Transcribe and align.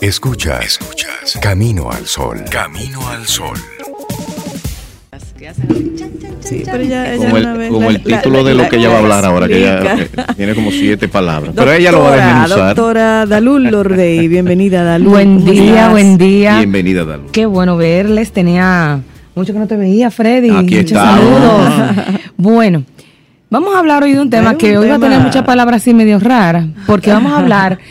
Escuchas, 0.00 0.64
escuchas. 0.64 1.38
Camino 1.42 1.90
al 1.90 2.06
sol. 2.06 2.44
Camino 2.50 3.00
al 3.08 3.26
sol. 3.26 3.56
Sí, 6.44 6.62
pero 6.64 6.78
ella, 6.84 7.12
ella 7.14 7.24
Como 7.24 7.36
el, 7.36 7.46
vez 7.58 7.68
como 7.70 7.80
la- 7.90 7.96
el 7.96 8.02
la- 8.04 8.16
título 8.18 8.44
de 8.44 8.54
la- 8.54 8.62
lo 8.64 8.68
que 8.68 8.76
ella 8.76 8.88
va 8.90 8.94
a 8.94 8.98
hablar 8.98 9.24
ahora, 9.24 9.48
que 9.48 9.58
ella 9.58 9.94
eh, 10.02 10.08
tiene 10.36 10.54
como 10.54 10.70
siete 10.70 11.08
palabras. 11.08 11.52
Pero 11.56 11.72
ella 11.72 11.90
lo 11.90 12.02
va 12.02 12.12
a 12.12 12.16
desmenuzar. 12.16 12.76
Doctora 12.76 13.26
Dalul 13.26 13.64
Lordey, 13.64 14.28
bienvenida 14.28 14.84
Dalul. 14.84 15.08
Buen 15.08 15.40
¿cómo 15.40 15.50
día, 15.52 15.64
estás? 15.74 15.90
buen 15.90 16.18
día. 16.18 16.56
Bienvenida, 16.58 17.04
Dalu. 17.04 17.26
Qué 17.32 17.46
bueno 17.46 17.76
verles. 17.76 18.30
Tenía 18.32 19.00
mucho 19.34 19.52
que 19.52 19.58
no 19.58 19.66
te 19.66 19.76
veía, 19.76 20.10
Freddy. 20.12 20.50
Aquí 20.50 20.76
Muchos 20.76 20.92
estamos. 20.92 21.18
saludos. 21.24 21.94
bueno, 22.36 22.84
vamos 23.50 23.74
a 23.74 23.80
hablar 23.80 24.04
hoy 24.04 24.12
de 24.12 24.20
un 24.20 24.30
tema 24.30 24.50
Hay 24.50 24.56
que 24.56 24.72
un 24.78 24.84
hoy 24.84 24.88
va 24.90 24.94
a 24.96 25.00
tener 25.00 25.18
muchas 25.20 25.42
palabras 25.42 25.82
así 25.82 25.92
medio 25.92 26.20
raras, 26.20 26.66
porque 26.86 27.10
vamos 27.10 27.32
a 27.32 27.38
hablar 27.38 27.78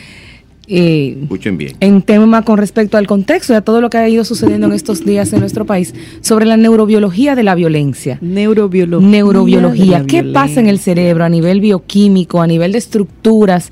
eh, 0.68 1.18
Escuchen 1.22 1.58
bien. 1.58 1.74
en 1.80 2.02
tema 2.02 2.42
con 2.44 2.58
respecto 2.58 2.98
al 2.98 3.08
contexto 3.08 3.54
y 3.54 3.56
a 3.56 3.62
todo 3.62 3.82
lo 3.82 3.90
que 3.90 3.98
ha 3.98 4.10
ido 4.10 4.24
sucediendo 4.24 4.68
en 4.68 4.74
estos 4.74 5.06
días 5.06 5.32
en 5.34 5.40
nuestro 5.40 5.66
país 5.66 5.94
sobre 6.22 6.46
la 6.46 6.58
neurobiología 6.58 7.36
de 7.36 7.44
la 7.44 7.56
violencia. 7.56 8.18
Neurobiología. 8.22 9.08
Neurobiología. 9.10 10.04
¿Qué 10.08 10.24
pasa 10.24 10.60
en 10.60 10.68
el 10.68 10.80
cerebro 10.80 11.24
a 11.24 11.30
nivel 11.30 11.62
bioquímico, 11.62 12.42
a 12.42 12.48
nivel 12.48 12.72
de 12.72 12.78
estructuras 12.80 13.72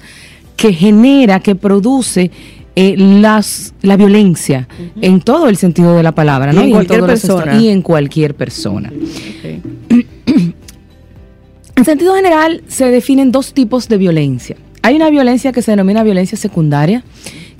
que 0.55 0.71
genera, 0.73 1.39
que 1.39 1.55
produce 1.55 2.29
eh, 2.75 2.95
las, 2.97 3.73
la 3.81 3.97
violencia 3.97 4.67
en 5.01 5.21
todo 5.21 5.47
el 5.49 5.57
sentido 5.57 5.95
de 5.95 6.03
la 6.03 6.13
palabra, 6.13 6.53
Y 6.53 6.57
en 6.57 6.71
cualquier 6.71 6.99
todos 6.99 7.11
los 7.11 7.21
persona. 7.21 7.59
y 7.59 7.69
en 7.69 7.81
cualquier 7.81 8.35
persona. 8.35 8.91
En 11.75 11.85
sentido 11.85 12.15
general, 12.15 12.63
se 12.67 12.85
definen 12.91 13.31
dos 13.31 13.53
tipos 13.53 13.87
de 13.89 13.97
violencia. 13.97 14.55
Hay 14.83 14.97
una 14.97 15.09
violencia 15.09 15.53
que 15.53 15.61
se 15.61 15.71
denomina 15.71 16.03
violencia 16.03 16.37
secundaria, 16.37 17.03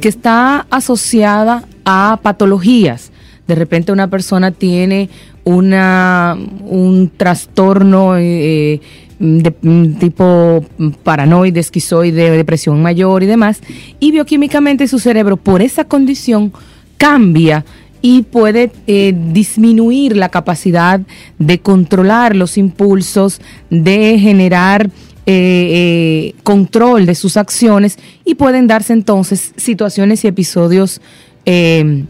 que 0.02 0.10
está 0.10 0.68
asociada 0.70 1.64
a 1.86 2.20
patologías. 2.22 3.12
De 3.48 3.56
repente 3.56 3.94
una 3.94 4.10
persona 4.10 4.52
tiene 4.52 5.10
una, 5.46 6.38
un 6.66 7.10
trastorno 7.16 8.18
eh, 8.18 8.82
de 9.20 9.56
mm, 9.62 9.94
tipo 10.00 10.66
paranoide, 11.04 11.62
esquizoide, 11.62 12.30
depresión 12.30 12.82
mayor 12.82 13.24
y 13.24 13.28
demás, 13.28 13.62
y 14.02 14.12
bioquímicamente 14.12 14.90
su 14.90 15.00
cerebro 15.00 15.38
por 15.38 15.62
esa 15.62 15.86
condición 15.86 16.52
cambia 16.98 17.64
y 18.02 18.24
puede 18.24 18.70
eh, 18.86 19.16
disminuir 19.32 20.18
la 20.18 20.28
capacidad 20.28 21.00
de 21.40 21.60
controlar 21.60 22.36
los 22.36 22.58
impulsos, 22.58 23.40
de 23.70 24.20
generar 24.20 24.90
eh, 25.26 26.34
eh, 26.36 26.36
control 26.44 27.06
de 27.06 27.16
sus 27.16 27.38
acciones 27.38 27.98
y 28.26 28.36
pueden 28.36 28.68
darse 28.68 28.92
entonces 28.92 29.54
situaciones 29.56 30.26
y 30.26 30.28
episodios 30.28 31.00
eh, 31.46 32.04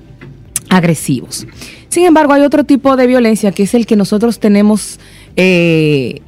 agresivos. 0.70 1.46
Sin 1.90 2.06
embargo, 2.06 2.34
hay 2.34 2.42
otro 2.42 2.64
tipo 2.64 2.96
de 2.96 3.06
violencia 3.06 3.52
que 3.52 3.64
es 3.64 3.76
el 3.76 3.86
que 3.86 3.96
nosotros 3.96 4.40
tenemos 4.40 5.00
de 5.36 6.22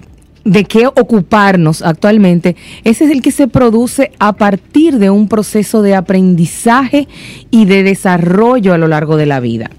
qué 0.69 0.86
ocuparnos 0.86 1.81
actualmente. 1.81 2.56
Ese 2.83 3.06
es 3.06 3.11
el 3.11 3.23
que 3.23 3.31
se 3.31 3.47
produce 3.47 4.11
a 4.19 4.33
partir 4.33 5.00
de 5.00 5.09
un 5.09 5.28
proceso 5.28 5.81
de 5.81 5.95
aprendizaje 5.95 7.08
y 7.50 7.66
de 7.66 7.81
desarrollo 7.81 8.73
a 8.73 8.78
lo 8.78 8.88
largo 8.88 9.17
de 9.17 9.25
la 9.25 9.39
vida. 9.39 9.72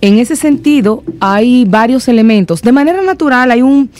En 0.00 0.18
ese 0.18 0.34
sentido, 0.34 1.04
hay 1.20 1.64
varios 1.64 2.08
elementos. 2.08 2.62
De 2.62 2.72
manera 2.72 3.02
natural, 3.02 3.52
hay 3.52 3.62
un 3.62 3.90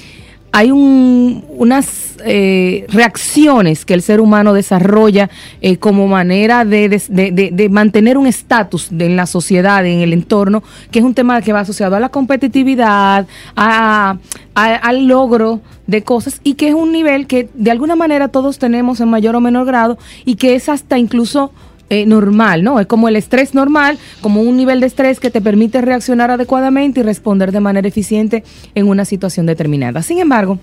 hay 0.53 0.71
un- 0.71 1.45
unas 1.49 2.17
eh, 2.25 2.85
reacciones 2.89 3.85
que 3.87 3.95
el 3.95 4.03
ser 4.03 4.21
humano 4.21 4.53
desarrolla 4.53 5.31
eh, 5.63 5.77
como 5.79 6.07
manera 6.07 6.65
de, 6.67 7.69
mantener 7.71 8.19
un 8.19 8.27
estatus 8.27 8.91
en 8.93 9.17
la 9.17 9.27
sociedad, 9.27 9.87
en 9.87 10.01
el 10.01 10.13
entorno, 10.13 10.63
que 10.91 10.99
es 10.99 11.05
un 11.05 11.15
tema 11.15 11.41
que 11.41 11.53
va 11.53 11.61
asociado 11.61 11.97
a 11.97 12.01
la 12.01 12.09
competitividad, 12.11 13.27
a- 13.57 14.17
al 14.55 15.07
logro 15.07 15.61
de 15.87 16.03
cosas 16.03 16.41
y 16.45 16.55
que 16.55 16.69
es 16.69 16.75
un 16.75 16.93
nivel 16.93 17.27
que 17.27 17.49
de 17.55 17.71
alguna 17.71 17.97
manera 17.97 18.29
todos 18.29 18.59
tenemos 18.59 19.01
en 19.01 19.09
mayor 19.09 19.37
o 19.37 19.41
menor 19.41 19.67
grado 19.67 19.97
y 20.27 20.35
que 20.35 20.55
es 20.55 20.69
hasta 20.69 20.99
incluso 20.99 21.53
eh, 21.91 22.07
normal, 22.07 22.63
¿no? 22.63 22.81
Es 22.81 22.87
como 22.87 23.09
el 23.09 23.17
estrés 23.17 23.53
normal, 23.53 23.99
como 24.21 24.43
un 24.43 24.57
nivel 24.57 24.81
de 24.81 24.87
estrés 24.87 25.21
que 25.21 25.31
te 25.31 25.41
permite 25.41 25.81
reaccionar 25.81 26.31
adecuadamente 26.31 27.01
y 27.01 27.03
responder 27.03 27.53
de 27.53 27.61
manera 27.61 27.89
eficiente 27.89 28.45
en 28.75 28.87
una 28.87 29.05
situación 29.05 29.45
determinada. 29.47 30.03
Sin 30.03 30.19
embargo, 30.19 30.61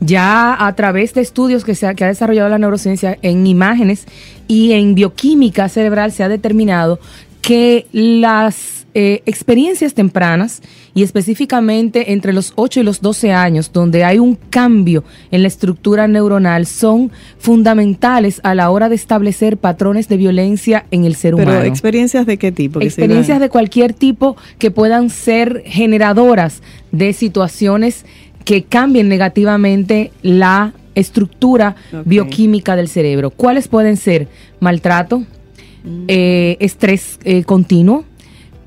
ya 0.00 0.66
a 0.66 0.74
través 0.74 1.14
de 1.14 1.20
estudios 1.20 1.64
que, 1.64 1.74
se 1.74 1.86
ha, 1.86 1.94
que 1.94 2.04
ha 2.04 2.08
desarrollado 2.08 2.48
la 2.48 2.58
neurociencia 2.58 3.18
en 3.22 3.46
imágenes 3.46 4.06
y 4.46 4.72
en 4.72 4.94
bioquímica 4.94 5.68
cerebral 5.68 6.12
se 6.12 6.22
ha 6.24 6.28
determinado 6.28 7.00
que 7.40 7.86
las 7.92 8.77
eh, 9.00 9.22
experiencias 9.26 9.94
tempranas 9.94 10.60
y 10.92 11.04
específicamente 11.04 12.10
entre 12.12 12.32
los 12.32 12.52
8 12.56 12.80
y 12.80 12.82
los 12.82 13.00
12 13.00 13.32
años, 13.32 13.70
donde 13.72 14.02
hay 14.02 14.18
un 14.18 14.34
cambio 14.34 15.04
en 15.30 15.42
la 15.42 15.46
estructura 15.46 16.08
neuronal, 16.08 16.66
son 16.66 17.12
fundamentales 17.38 18.40
a 18.42 18.56
la 18.56 18.70
hora 18.70 18.88
de 18.88 18.96
establecer 18.96 19.56
patrones 19.56 20.08
de 20.08 20.16
violencia 20.16 20.84
en 20.90 21.04
el 21.04 21.14
ser 21.14 21.36
Pero 21.36 21.48
humano. 21.48 21.64
experiencias 21.64 22.26
de 22.26 22.38
qué 22.38 22.50
tipo? 22.50 22.80
Experiencias 22.80 23.38
de 23.38 23.48
cualquier 23.48 23.92
tipo 23.92 24.36
que 24.58 24.72
puedan 24.72 25.10
ser 25.10 25.62
generadoras 25.64 26.60
de 26.90 27.12
situaciones 27.12 28.04
que 28.44 28.64
cambien 28.64 29.08
negativamente 29.08 30.10
la 30.22 30.72
estructura 30.96 31.76
bioquímica 32.04 32.74
del 32.74 32.88
cerebro. 32.88 33.30
¿Cuáles 33.30 33.68
pueden 33.68 33.96
ser? 33.96 34.26
Maltrato, 34.58 35.22
eh, 36.08 36.56
estrés 36.58 37.20
eh, 37.22 37.44
continuo, 37.44 38.04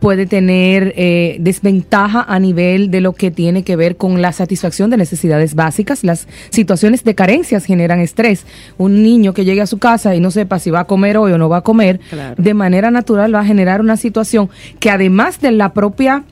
puede 0.02 0.26
tener 0.26 0.94
eh, 0.98 1.38
desventaja 1.40 2.26
a 2.28 2.40
nivel 2.40 2.90
de 2.90 3.02
lo 3.02 3.14
que 3.14 3.30
tiene 3.30 3.64
que 3.64 3.76
ver 3.76 3.98
con 3.98 4.20
la 4.20 4.32
satisfacción 4.32 4.90
de 4.90 4.98
necesidades 4.98 5.54
básicas. 5.54 6.04
Las 6.04 6.28
situaciones 6.50 7.04
de 7.04 7.14
carencias 7.14 7.66
generan 7.66 8.00
estrés. 8.00 8.46
Un 8.80 9.04
niño 9.04 9.34
que 9.36 9.46
llegue 9.46 9.62
a 9.62 9.68
su 9.68 9.78
casa 9.78 10.16
y 10.16 10.20
no 10.20 10.32
sepa 10.32 10.58
si 10.58 10.72
va 10.72 10.82
a 10.82 10.86
comer 10.86 11.18
hoy 11.18 11.32
o 11.34 11.38
no 11.38 11.50
va 11.50 11.58
a 11.58 11.62
comer, 11.62 12.00
Claro. 12.10 12.34
de 12.36 12.54
manera 12.56 12.90
natural 12.90 13.34
va 13.34 13.42
a 13.42 13.46
generar 13.46 13.80
una 13.80 13.96
situación 13.96 14.50
que 14.80 14.90
además 14.90 15.40
de 15.40 15.52
la 15.52 15.72
propia 15.72 16.24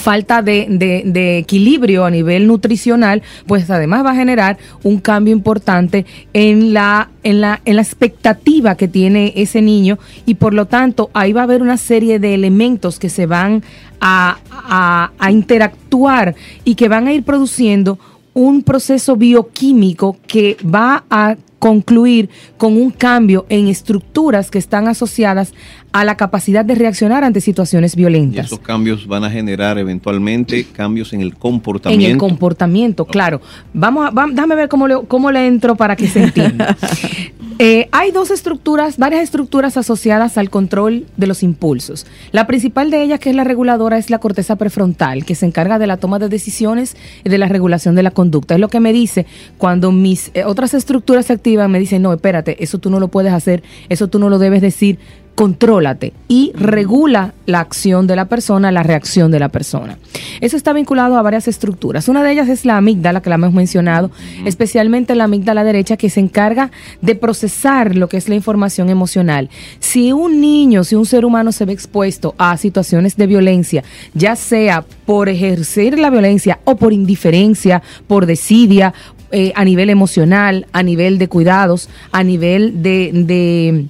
falta 0.00 0.42
de, 0.42 0.66
de- 1.04 1.38
equilibrio 1.38 2.04
a 2.04 2.10
nivel 2.10 2.46
nutricional, 2.46 3.22
pues 3.46 3.70
además 3.70 4.04
va 4.04 4.10
a 4.10 4.14
generar 4.16 4.58
un 4.82 4.98
cambio 4.98 5.32
importante 5.32 6.06
en 6.32 6.72
la, 6.74 7.10
en 7.22 7.40
la, 7.40 7.60
en 7.64 7.76
la 7.76 7.82
expectativa 7.82 8.74
que 8.76 8.88
tiene 8.88 9.32
ese 9.36 9.62
niño 9.62 9.98
y 10.26 10.34
por 10.34 10.54
lo 10.54 10.66
tanto 10.66 11.10
ahí 11.12 11.32
va 11.32 11.42
a 11.42 11.44
haber 11.44 11.62
una 11.62 11.76
serie 11.76 12.18
de 12.18 12.34
elementos 12.34 12.98
que 12.98 13.08
se 13.10 13.26
van 13.26 13.62
a- 14.00 15.10
a 15.18 15.30
interactuar 15.30 16.34
y 16.64 16.74
que 16.74 16.88
van 16.88 17.06
a 17.06 17.12
ir 17.12 17.22
produciendo 17.22 17.98
un 18.32 18.62
proceso 18.62 19.16
bioquímico 19.16 20.16
que 20.26 20.56
va 20.64 21.04
a 21.10 21.36
concluir 21.60 22.28
con 22.56 22.72
un 22.76 22.90
cambio 22.90 23.46
en 23.48 23.68
estructuras 23.68 24.50
que 24.50 24.58
están 24.58 24.88
asociadas 24.88 25.52
a 25.92 26.04
la 26.04 26.16
capacidad 26.16 26.64
de 26.64 26.74
reaccionar 26.74 27.22
ante 27.22 27.40
situaciones 27.40 27.94
Y 27.94 27.98
violentas. 27.98 28.46
esos 28.46 28.60
cambios 28.60 29.06
van 29.06 29.24
a 29.24 29.30
generar 29.30 29.78
eventualmente 29.78 30.64
cambios 30.64 31.12
en 31.12 31.20
el 31.20 31.28
En 31.28 31.34
comportamiento. 31.34 32.08
el 32.10 32.16
comportamiento, 32.18 33.04
claro. 33.04 33.40
Vamos 33.74 34.06
a, 34.06 34.10
vam- 34.10 34.32
déjame 34.32 34.54
ver 34.56 34.68
cómo 34.68 34.88
le, 34.88 34.96
cómo 35.06 35.30
le 35.30 35.46
entro 35.46 35.76
para 35.76 35.94
que 35.96 36.08
se 36.08 36.24
entienda. 36.24 36.76
Eh, 37.62 37.90
hay 37.92 38.10
dos 38.10 38.30
estructuras, 38.30 38.96
varias 38.96 39.22
estructuras 39.22 39.76
asociadas 39.76 40.38
al 40.38 40.48
control 40.48 41.04
de 41.18 41.26
los 41.26 41.42
impulsos. 41.42 42.06
La 42.32 42.46
principal 42.46 42.90
de 42.90 43.02
ellas, 43.02 43.20
que 43.20 43.28
es 43.28 43.36
la 43.36 43.44
reguladora, 43.44 43.98
es 43.98 44.08
la 44.08 44.18
corteza 44.18 44.56
prefrontal, 44.56 45.26
que 45.26 45.34
se 45.34 45.44
encarga 45.44 45.78
de 45.78 45.86
la 45.86 45.98
toma 45.98 46.18
de 46.18 46.30
decisiones 46.30 46.96
y 47.22 47.28
de 47.28 47.36
la 47.36 47.48
regulación 47.48 47.94
de 47.96 48.02
la 48.02 48.12
conducta. 48.12 48.54
Es 48.54 48.60
lo 48.60 48.68
que 48.68 48.80
me 48.80 48.94
dice 48.94 49.26
cuando 49.58 49.92
mis 49.92 50.30
eh, 50.32 50.44
otras 50.44 50.72
estructuras 50.72 51.26
se 51.26 51.34
activan, 51.34 51.70
me 51.70 51.78
dicen, 51.78 52.00
no, 52.00 52.14
espérate, 52.14 52.64
eso 52.64 52.78
tú 52.78 52.88
no 52.88 52.98
lo 52.98 53.08
puedes 53.08 53.34
hacer, 53.34 53.62
eso 53.90 54.08
tú 54.08 54.18
no 54.18 54.30
lo 54.30 54.38
debes 54.38 54.62
decir, 54.62 54.98
contrólate 55.40 56.12
y 56.28 56.52
regula 56.54 57.32
la 57.46 57.60
acción 57.60 58.06
de 58.06 58.14
la 58.14 58.26
persona, 58.26 58.70
la 58.70 58.82
reacción 58.82 59.30
de 59.30 59.38
la 59.38 59.48
persona. 59.48 59.96
Eso 60.42 60.54
está 60.54 60.74
vinculado 60.74 61.16
a 61.16 61.22
varias 61.22 61.48
estructuras. 61.48 62.08
Una 62.08 62.22
de 62.22 62.32
ellas 62.32 62.50
es 62.50 62.66
la 62.66 62.76
amígdala, 62.76 63.22
que 63.22 63.30
la 63.30 63.36
hemos 63.36 63.54
mencionado, 63.54 64.10
especialmente 64.44 65.14
la 65.14 65.24
amígdala 65.24 65.64
derecha, 65.64 65.96
que 65.96 66.10
se 66.10 66.20
encarga 66.20 66.70
de 67.00 67.14
procesar 67.14 67.96
lo 67.96 68.06
que 68.06 68.18
es 68.18 68.28
la 68.28 68.34
información 68.34 68.90
emocional. 68.90 69.48
Si 69.78 70.12
un 70.12 70.42
niño, 70.42 70.84
si 70.84 70.94
un 70.94 71.06
ser 71.06 71.24
humano 71.24 71.52
se 71.52 71.64
ve 71.64 71.72
expuesto 71.72 72.34
a 72.36 72.58
situaciones 72.58 73.16
de 73.16 73.26
violencia, 73.26 73.82
ya 74.12 74.36
sea 74.36 74.84
por 75.06 75.30
ejercer 75.30 75.98
la 75.98 76.10
violencia 76.10 76.58
o 76.64 76.76
por 76.76 76.92
indiferencia, 76.92 77.80
por 78.06 78.26
desidia, 78.26 78.92
eh, 79.32 79.52
a 79.56 79.64
nivel 79.64 79.88
emocional, 79.88 80.66
a 80.72 80.82
nivel 80.82 81.16
de 81.16 81.28
cuidados, 81.28 81.88
a 82.12 82.22
nivel 82.22 82.82
de- 82.82 83.10
de 83.14 83.86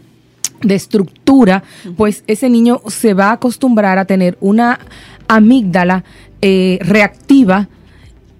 de 0.63 0.75
estructura, 0.75 1.63
pues 1.97 2.25
ese 2.27 2.49
niño 2.49 2.81
se 2.89 3.15
va 3.15 3.31
a 3.31 3.33
acostumbrar 3.33 3.99
a 3.99 4.05
tener 4.05 4.37
una 4.41 4.79
amígdala 5.29 6.05
eh, 6.43 6.79
reactiva, 6.83 7.69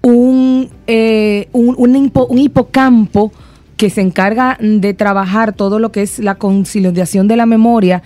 un, 0.01 0.69
eh, 0.87 1.47
un, 1.51 1.75
un 1.77 1.95
hipo- 1.95 2.27
un 2.29 2.37
hipocampo 2.37 3.31
que 3.77 3.89
se 3.89 4.01
encarga 4.01 4.57
de 4.59 4.93
trabajar 4.93 5.53
todo 5.53 5.79
lo 5.79 5.91
que 5.91 6.03
es 6.03 6.19
la 6.19 6.35
conciliación 6.35 7.27
de 7.27 7.35
la 7.35 7.45
memoria, 7.45 8.03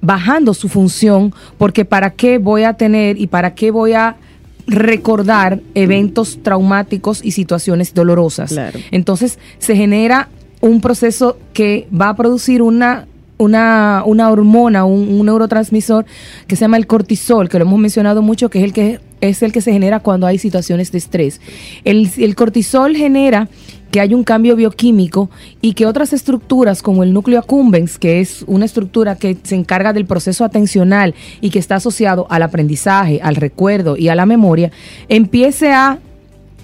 bajando 0.00 0.54
su 0.54 0.68
función, 0.68 1.32
porque 1.58 1.84
para 1.84 2.10
qué 2.10 2.38
voy 2.38 2.64
a 2.64 2.74
tener 2.74 3.20
y 3.20 3.28
para 3.28 3.54
qué 3.54 3.70
voy 3.70 3.92
a 3.92 4.16
recordar 4.66 5.60
eventos 5.74 6.40
traumáticos 6.42 7.24
y 7.24 7.32
situaciones 7.32 7.94
dolorosas. 7.94 8.50
Claro. 8.50 8.78
Entonces 8.90 9.38
se 9.58 9.76
genera 9.76 10.28
un 10.60 10.80
proceso 10.80 11.38
que 11.52 11.88
va 11.92 12.08
a 12.10 12.16
producir 12.16 12.62
una 12.62 13.06
una, 13.38 14.02
una 14.06 14.30
hormona, 14.30 14.84
un, 14.84 15.24
neurotransmisor 15.24 16.04
que 16.46 16.56
se 16.56 16.60
llama 16.62 16.76
el 16.76 16.86
cortisol, 16.86 17.48
que 17.48 17.58
lo 17.58 17.64
hemos 17.64 17.78
mencionado 17.78 18.22
mucho, 18.22 18.50
que 18.50 18.58
es 18.58 18.64
el 18.64 18.72
que 18.72 19.00
es 19.20 19.42
el 19.42 19.52
que 19.52 19.60
se 19.60 19.72
genera 19.72 20.00
cuando 20.00 20.26
hay 20.26 20.38
situaciones 20.38 20.90
de 20.90 20.98
estrés. 20.98 21.40
El, 21.84 22.10
el 22.18 22.34
cortisol 22.34 22.96
genera 22.96 23.48
que 23.92 24.00
hay 24.00 24.14
un 24.14 24.24
cambio 24.24 24.56
bioquímico 24.56 25.30
y 25.60 25.74
que 25.74 25.86
otras 25.86 26.12
estructuras 26.12 26.82
como 26.82 27.04
el 27.04 27.12
núcleo 27.12 27.38
accumbens, 27.38 27.98
que 27.98 28.20
es 28.20 28.42
una 28.48 28.64
estructura 28.64 29.16
que 29.16 29.36
se 29.42 29.54
encarga 29.54 29.92
del 29.92 30.06
proceso 30.06 30.44
atencional 30.44 31.14
y 31.40 31.50
que 31.50 31.60
está 31.60 31.76
asociado 31.76 32.26
al 32.30 32.42
aprendizaje, 32.42 33.20
al 33.22 33.36
recuerdo 33.36 33.96
y 33.96 34.08
a 34.08 34.16
la 34.16 34.26
memoria, 34.26 34.72
empiece 35.08 35.72
a 35.72 36.00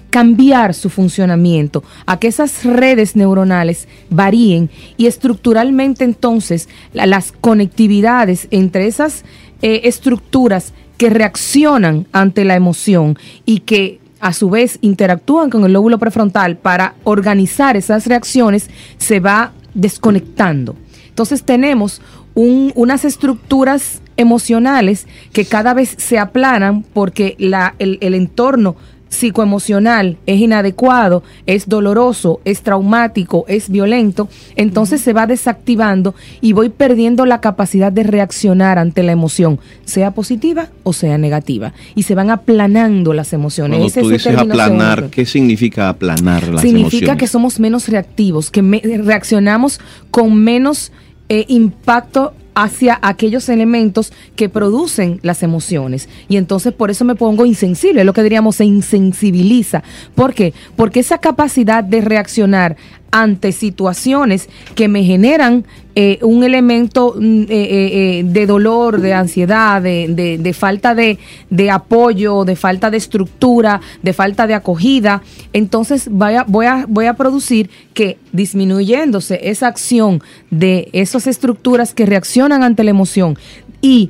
cambiar 0.09 0.73
su 0.73 0.89
funcionamiento, 0.89 1.83
a 2.05 2.17
que 2.19 2.27
esas 2.27 2.63
redes 2.65 3.15
neuronales 3.15 3.87
varíen 4.09 4.69
y 4.97 5.05
estructuralmente 5.07 6.03
entonces 6.03 6.67
la- 6.93 7.05
las 7.05 7.31
conectividades 7.31 8.47
entre 8.51 8.87
esas 8.87 9.23
eh, 9.61 9.81
estructuras 9.83 10.73
que 10.97 11.09
reaccionan 11.09 12.07
ante 12.11 12.43
la 12.45 12.55
emoción 12.55 13.17
y 13.45 13.59
que 13.61 13.99
a 14.19 14.33
su 14.33 14.49
vez 14.49 14.79
interactúan 14.81 15.49
con 15.49 15.63
el 15.63 15.73
lóbulo 15.73 15.97
prefrontal 15.99 16.57
para 16.57 16.95
organizar 17.03 17.77
esas 17.77 18.05
reacciones, 18.07 18.69
se 18.97 19.19
va 19.19 19.53
desconectando. 19.73 20.75
Entonces 21.07 21.43
tenemos 21.43 22.01
un- 22.35 22.71
unas 22.75 23.05
estructuras 23.05 24.01
emocionales 24.17 25.07
que 25.33 25.45
cada 25.45 25.73
vez 25.73 25.93
se 25.97 26.19
aplanan 26.19 26.83
porque 26.93 27.35
el 27.39 28.13
entorno 28.13 28.75
psicoemocional 29.09 30.17
es 30.25 30.39
inadecuado, 30.39 31.23
es 31.45 31.67
doloroso, 31.67 32.39
es 32.45 32.61
traumático, 32.61 33.45
es 33.47 33.69
violento, 33.69 34.29
entonces 34.55 35.01
se 35.01 35.13
va 35.13 35.27
desactivando 35.27 36.15
y 36.41 36.53
voy 36.53 36.69
perdiendo 36.69 37.25
la 37.25 37.41
capacidad 37.41 37.91
de 37.91 38.03
reaccionar 38.03 38.77
ante 38.77 39.03
la 39.03 39.11
emoción, 39.11 39.59
sea 39.85 40.11
positiva 40.11 40.69
o 40.83 40.93
sea 40.93 41.17
negativa, 41.17 41.73
y 41.95 42.03
se 42.03 42.15
van 42.15 42.29
aplanando 42.29 43.13
las 43.13 43.33
emociones. 43.33 43.79
Cuando 43.79 44.01
tú 44.01 44.09
dices 44.09 44.37
aplanar. 44.37 45.09
¿qué 45.09 45.25
significa 45.25 45.89
aplanar 45.89 46.47
las 46.47 46.61
Significa 46.61 46.97
emociones? 46.97 47.17
que 47.19 47.27
somos 47.27 47.59
menos 47.59 47.87
reactivos, 47.89 48.49
que 48.51 48.61
me- 48.61 48.81
reaccionamos 49.03 49.79
con 50.11 50.35
menos 50.35 50.91
eh, 51.29 51.45
impacto 51.47 52.33
hacia 52.63 52.99
aquellos 53.01 53.47
elementos 53.47 54.11
que 54.35 54.49
producen 54.49 55.19
las 55.23 55.43
emociones. 55.43 56.09
Y 56.27 56.37
entonces 56.37 56.73
por 56.73 56.91
eso 56.91 57.05
me 57.05 57.15
pongo 57.15 57.45
insensible, 57.45 58.01
es 58.01 58.05
lo 58.05 58.13
que 58.13 58.23
diríamos, 58.23 58.57
se 58.57 58.65
insensibiliza. 58.65 59.83
¿Por 60.15 60.33
qué? 60.33 60.53
Porque 60.75 60.99
esa 60.99 61.19
capacidad 61.19 61.83
de 61.83 62.01
reaccionar 62.01 62.75
ante 63.11 63.51
situaciones 63.51 64.49
que 64.75 64.87
me 64.87 65.03
generan 65.03 65.65
eh, 65.95 66.19
un 66.21 66.43
elemento 66.43 67.15
mm, 67.17 67.41
eh, 67.43 67.47
eh, 67.49 68.23
de 68.25 68.45
dolor, 68.45 69.01
de 69.01 69.13
ansiedad, 69.13 69.81
de, 69.81 70.37
de- 70.39 70.53
falta 70.53 70.95
de, 70.95 71.17
de 71.49 71.71
apoyo, 71.71 72.45
de 72.45 72.55
falta 72.55 72.89
de 72.89 72.97
estructura, 72.97 73.81
de 74.01 74.13
falta 74.13 74.47
de 74.47 74.53
acogida, 74.53 75.21
entonces 75.53 76.07
voy, 76.09 76.35
a, 76.35 76.45
voy 76.87 77.05
a 77.07 77.13
producir 77.15 77.69
que 77.93 78.17
disminuyéndose 78.31 79.39
esa 79.49 79.67
acción 79.67 80.21
de 80.51 80.89
esas 80.93 81.27
estructuras 81.27 81.93
que 81.93 82.05
reaccionan 82.05 82.63
ante 82.63 82.83
la 82.83 82.91
emoción 82.91 83.37
y 83.81 84.09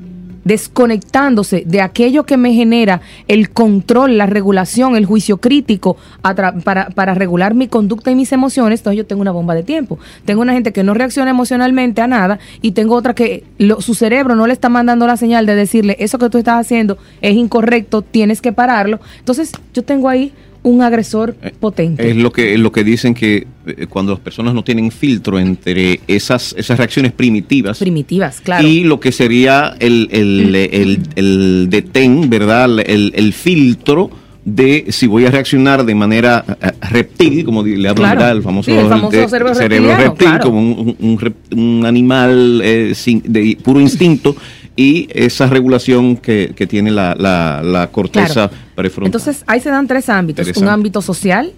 desconectándose 0.50 1.62
de 1.68 1.80
aquello 1.80 2.26
que 2.26 2.36
me 2.36 2.54
genera 2.54 3.02
el 3.28 3.52
control, 3.52 4.18
la 4.18 4.26
regulación, 4.26 4.96
el 4.96 5.06
juicio 5.06 5.38
crítico 5.38 5.96
para, 6.24 6.56
para 6.96 7.14
regular 7.14 7.54
mi 7.54 7.68
conducta 7.68 8.10
y 8.10 8.16
mis 8.16 8.32
emociones, 8.32 8.80
entonces 8.80 8.98
yo 8.98 9.06
tengo 9.06 9.22
una 9.22 9.32
bomba 9.32 9.54
de 9.54 9.62
tiempo. 9.62 10.00
Tengo 10.26 10.42
una 10.42 10.54
gente 10.54 10.74
que 10.74 10.84
no 10.84 10.96
reacciona 10.96 11.30
emocionalmente 11.30 12.02
a 12.02 12.08
nada 12.08 12.40
y 12.64 12.72
tengo 12.72 12.96
otra 12.96 13.14
que 13.14 13.44
su 13.78 13.94
cerebro 13.94 14.36
no 14.36 14.48
le 14.48 14.54
está 14.54 14.70
mandando 14.70 15.06
la 15.06 15.18
señal 15.18 15.46
de 15.46 15.54
decirle, 15.54 15.96
eso 16.00 16.18
que 16.18 16.32
tú 16.32 16.40
estás 16.40 16.60
haciendo 16.60 16.98
es 17.22 17.36
incorrecto, 17.36 18.02
tienes 18.02 18.42
que 18.42 18.52
pararlo. 18.52 19.00
Entonces 19.20 19.52
yo 19.76 19.84
tengo 19.84 20.10
ahí 20.10 20.34
un 20.64 20.82
agresor 20.82 21.36
potente. 21.60 22.10
Es 22.10 22.16
lo 22.18 22.32
que, 22.32 22.58
lo 22.58 22.72
que 22.72 22.84
dicen 22.84 23.14
que 23.14 23.48
eh, 23.66 23.86
cuando 23.88 24.12
las 24.14 24.20
personas 24.22 24.54
no 24.54 24.64
tienen 24.64 24.92
filtro 24.92 25.40
entre 25.40 26.02
esas, 26.08 26.54
esas 26.58 26.78
reacciones 26.78 27.12
primitivas 27.14 27.80
Primitivas, 27.80 28.42
claro. 28.42 28.68
y 28.68 28.84
lo 28.84 29.00
que 29.00 29.12
sería 29.12 29.76
el, 29.80 30.10
el, 30.12 30.56
el, 30.72 31.00
el 31.16 31.68
detén, 31.70 32.30
¿verdad? 32.30 32.70
El, 32.86 33.12
el 33.16 33.34
filtro 33.34 34.10
de 34.46 34.86
si 34.90 35.06
voy 35.06 35.26
a 35.26 35.32
reaccionar 35.32 35.86
de 35.86 35.94
manera 35.94 36.44
eh, 36.62 36.72
reptil, 36.90 37.44
como 37.46 37.62
le 37.64 37.88
hablan, 37.88 38.18
Claro. 38.18 38.38
El 38.38 38.42
famoso, 38.44 38.72
Sí, 38.72 38.78
el 38.78 38.88
famoso 38.88 39.18
de- 39.18 39.28
cerebro 39.56 39.96
reptil, 39.96 40.28
claro. 40.28 40.44
como 40.46 40.60
un, 40.60 40.96
un- 41.00 41.36
un 41.58 41.86
animal 41.86 42.62
eh, 42.64 42.94
sin- 42.96 43.22
de 43.26 43.58
puro 43.64 43.80
instinto. 43.80 44.36
Y 44.82 45.10
esa 45.14 45.48
regulación 45.48 46.16
que, 46.16 46.54
que 46.56 46.66
tiene 46.66 46.90
la, 46.92 47.14
la, 47.14 47.62
la 47.64 47.88
corteza 47.92 48.48
Claro. 48.50 48.52
prefrontal. 48.76 49.08
Entonces, 49.08 49.44
ahí 49.46 49.60
se 49.60 49.70
dan 49.70 49.88
tres 49.88 50.08
ámbitos. 50.08 50.56
Un 50.56 50.70
ámbito 50.70 51.02
social, 51.02 51.52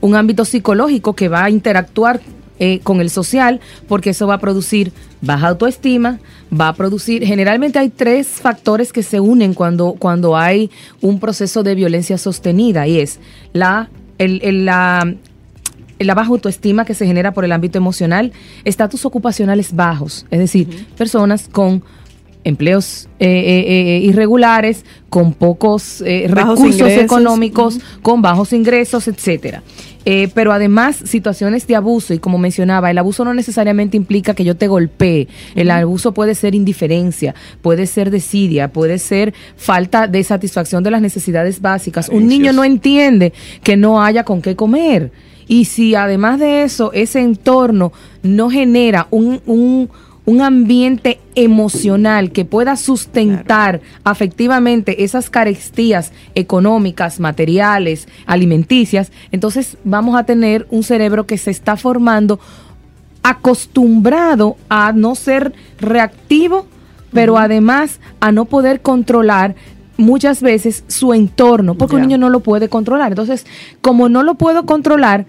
un 0.00 0.16
ámbito 0.16 0.44
psicológico 0.44 1.14
que 1.14 1.28
va 1.28 1.44
a 1.44 1.50
interactuar 1.50 2.20
eh, 2.58 2.80
con 2.82 3.00
el 3.00 3.08
social, 3.10 3.60
porque 3.86 4.10
eso 4.10 4.26
va 4.26 4.34
a 4.34 4.38
producir 4.40 4.90
baja 5.20 5.48
autoestima, 5.48 6.18
va 6.58 6.68
a 6.68 6.74
producir, 6.74 7.22
generalmente 7.24 7.78
hay 7.78 7.88
tres 7.90 8.26
factores 8.28 8.92
que 8.92 9.02
se 9.02 9.20
unen 9.20 9.54
cuando, 9.54 9.92
cuando 9.98 10.36
hay 10.36 10.70
un 11.00 11.20
proceso 11.20 11.62
de 11.62 11.74
violencia 11.74 12.18
sostenida, 12.18 12.86
y 12.88 12.98
es 12.98 13.20
la, 13.52 13.90
el, 14.18 14.40
el- 14.42 14.64
la, 14.64 15.14
la 15.98 16.14
baja 16.14 16.30
autoestima 16.30 16.84
que 16.84 16.94
se 16.94 17.06
genera 17.06 17.32
por 17.32 17.44
el 17.44 17.52
ámbito 17.52 17.78
emocional, 17.78 18.32
estatus 18.64 19.04
ocupacionales 19.04 19.74
bajos, 19.74 20.26
es 20.30 20.38
decir, 20.40 20.86
personas 20.96 21.48
con 21.52 21.82
empleos 22.46 23.08
eh, 23.18 23.26
eh, 23.26 23.64
eh, 23.66 24.00
irregulares, 24.04 24.84
con 25.08 25.32
pocos 25.32 26.00
eh, 26.02 26.26
recursos 26.28 26.74
ingresos. 26.74 27.04
económicos, 27.04 27.78
con 28.02 28.22
bajos 28.22 28.52
ingresos, 28.52 29.08
etcétera. 29.08 29.62
Eh, 30.04 30.28
pero 30.34 30.52
además 30.52 30.96
situaciones 31.04 31.66
de 31.66 31.74
abuso 31.74 32.14
y 32.14 32.20
como 32.20 32.38
mencionaba, 32.38 32.92
el 32.92 32.98
abuso 32.98 33.24
no 33.24 33.34
necesariamente 33.34 33.96
implica 33.96 34.34
que 34.34 34.44
yo 34.44 34.56
te 34.56 34.68
golpee. 34.68 35.26
El 35.56 35.68
abuso 35.68 36.14
puede 36.14 36.36
ser 36.36 36.54
indiferencia, 36.54 37.34
puede 37.60 37.86
ser 37.86 38.10
desidia, 38.12 38.68
puede 38.72 38.98
ser 39.00 39.34
falta 39.56 40.06
de 40.06 40.22
satisfacción 40.22 40.84
de 40.84 40.92
las 40.92 41.02
necesidades 41.02 41.60
básicas. 41.60 42.08
Un 42.08 42.28
niño 42.28 42.52
no 42.52 42.62
entiende 42.62 43.32
que 43.64 43.76
no 43.76 44.00
haya 44.00 44.22
con 44.22 44.42
qué 44.42 44.54
comer. 44.54 45.10
Y 45.48 45.64
si 45.64 45.96
además 45.96 46.38
de 46.38 46.62
eso 46.62 46.92
ese 46.92 47.20
entorno 47.20 47.92
no 48.22 48.50
genera 48.50 49.08
un, 49.10 49.40
un, 49.46 49.90
un 50.26 50.42
ambiente 50.42 51.20
emocional 51.36 52.32
que 52.32 52.44
pueda 52.44 52.76
sustentar 52.76 53.80
afectivamente 54.04 55.04
esas 55.04 55.30
carestías 55.30 56.12
económicas, 56.34 57.20
materiales, 57.20 58.08
alimenticias, 58.26 59.12
entonces 59.30 59.78
vamos 59.84 60.16
a 60.16 60.24
tener 60.24 60.66
un 60.70 60.82
cerebro 60.82 61.26
que 61.26 61.38
se 61.38 61.52
está 61.52 61.76
formando 61.76 62.40
acostumbrado 63.22 64.56
a 64.68 64.92
no 64.92 65.14
ser 65.14 65.52
reactivo, 65.80 66.66
pero 67.12 67.38
además 67.38 68.00
a 68.20 68.32
no 68.32 68.44
poder 68.44 68.82
controlar 68.82 69.54
muchas 69.96 70.42
veces 70.42 70.84
su 70.88 71.14
entorno, 71.14 71.76
porque 71.76 71.96
un 71.96 72.02
niño 72.02 72.18
no 72.18 72.28
lo 72.28 72.40
puede 72.40 72.68
controlar. 72.68 73.12
Entonces, 73.12 73.46
como 73.80 74.08
no 74.08 74.22
lo 74.22 74.34
puedo 74.34 74.66
controlar, 74.66 75.26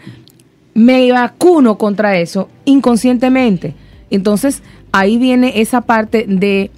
me 0.74 1.12
vacuno 1.12 1.78
contra 1.78 2.18
eso 2.18 2.50
inconscientemente. 2.66 3.74
Entonces, 4.10 4.62
ahí 5.00 5.18
viene 5.18 5.62
esa 5.62 5.82
parte 5.82 6.26
de 6.28 6.72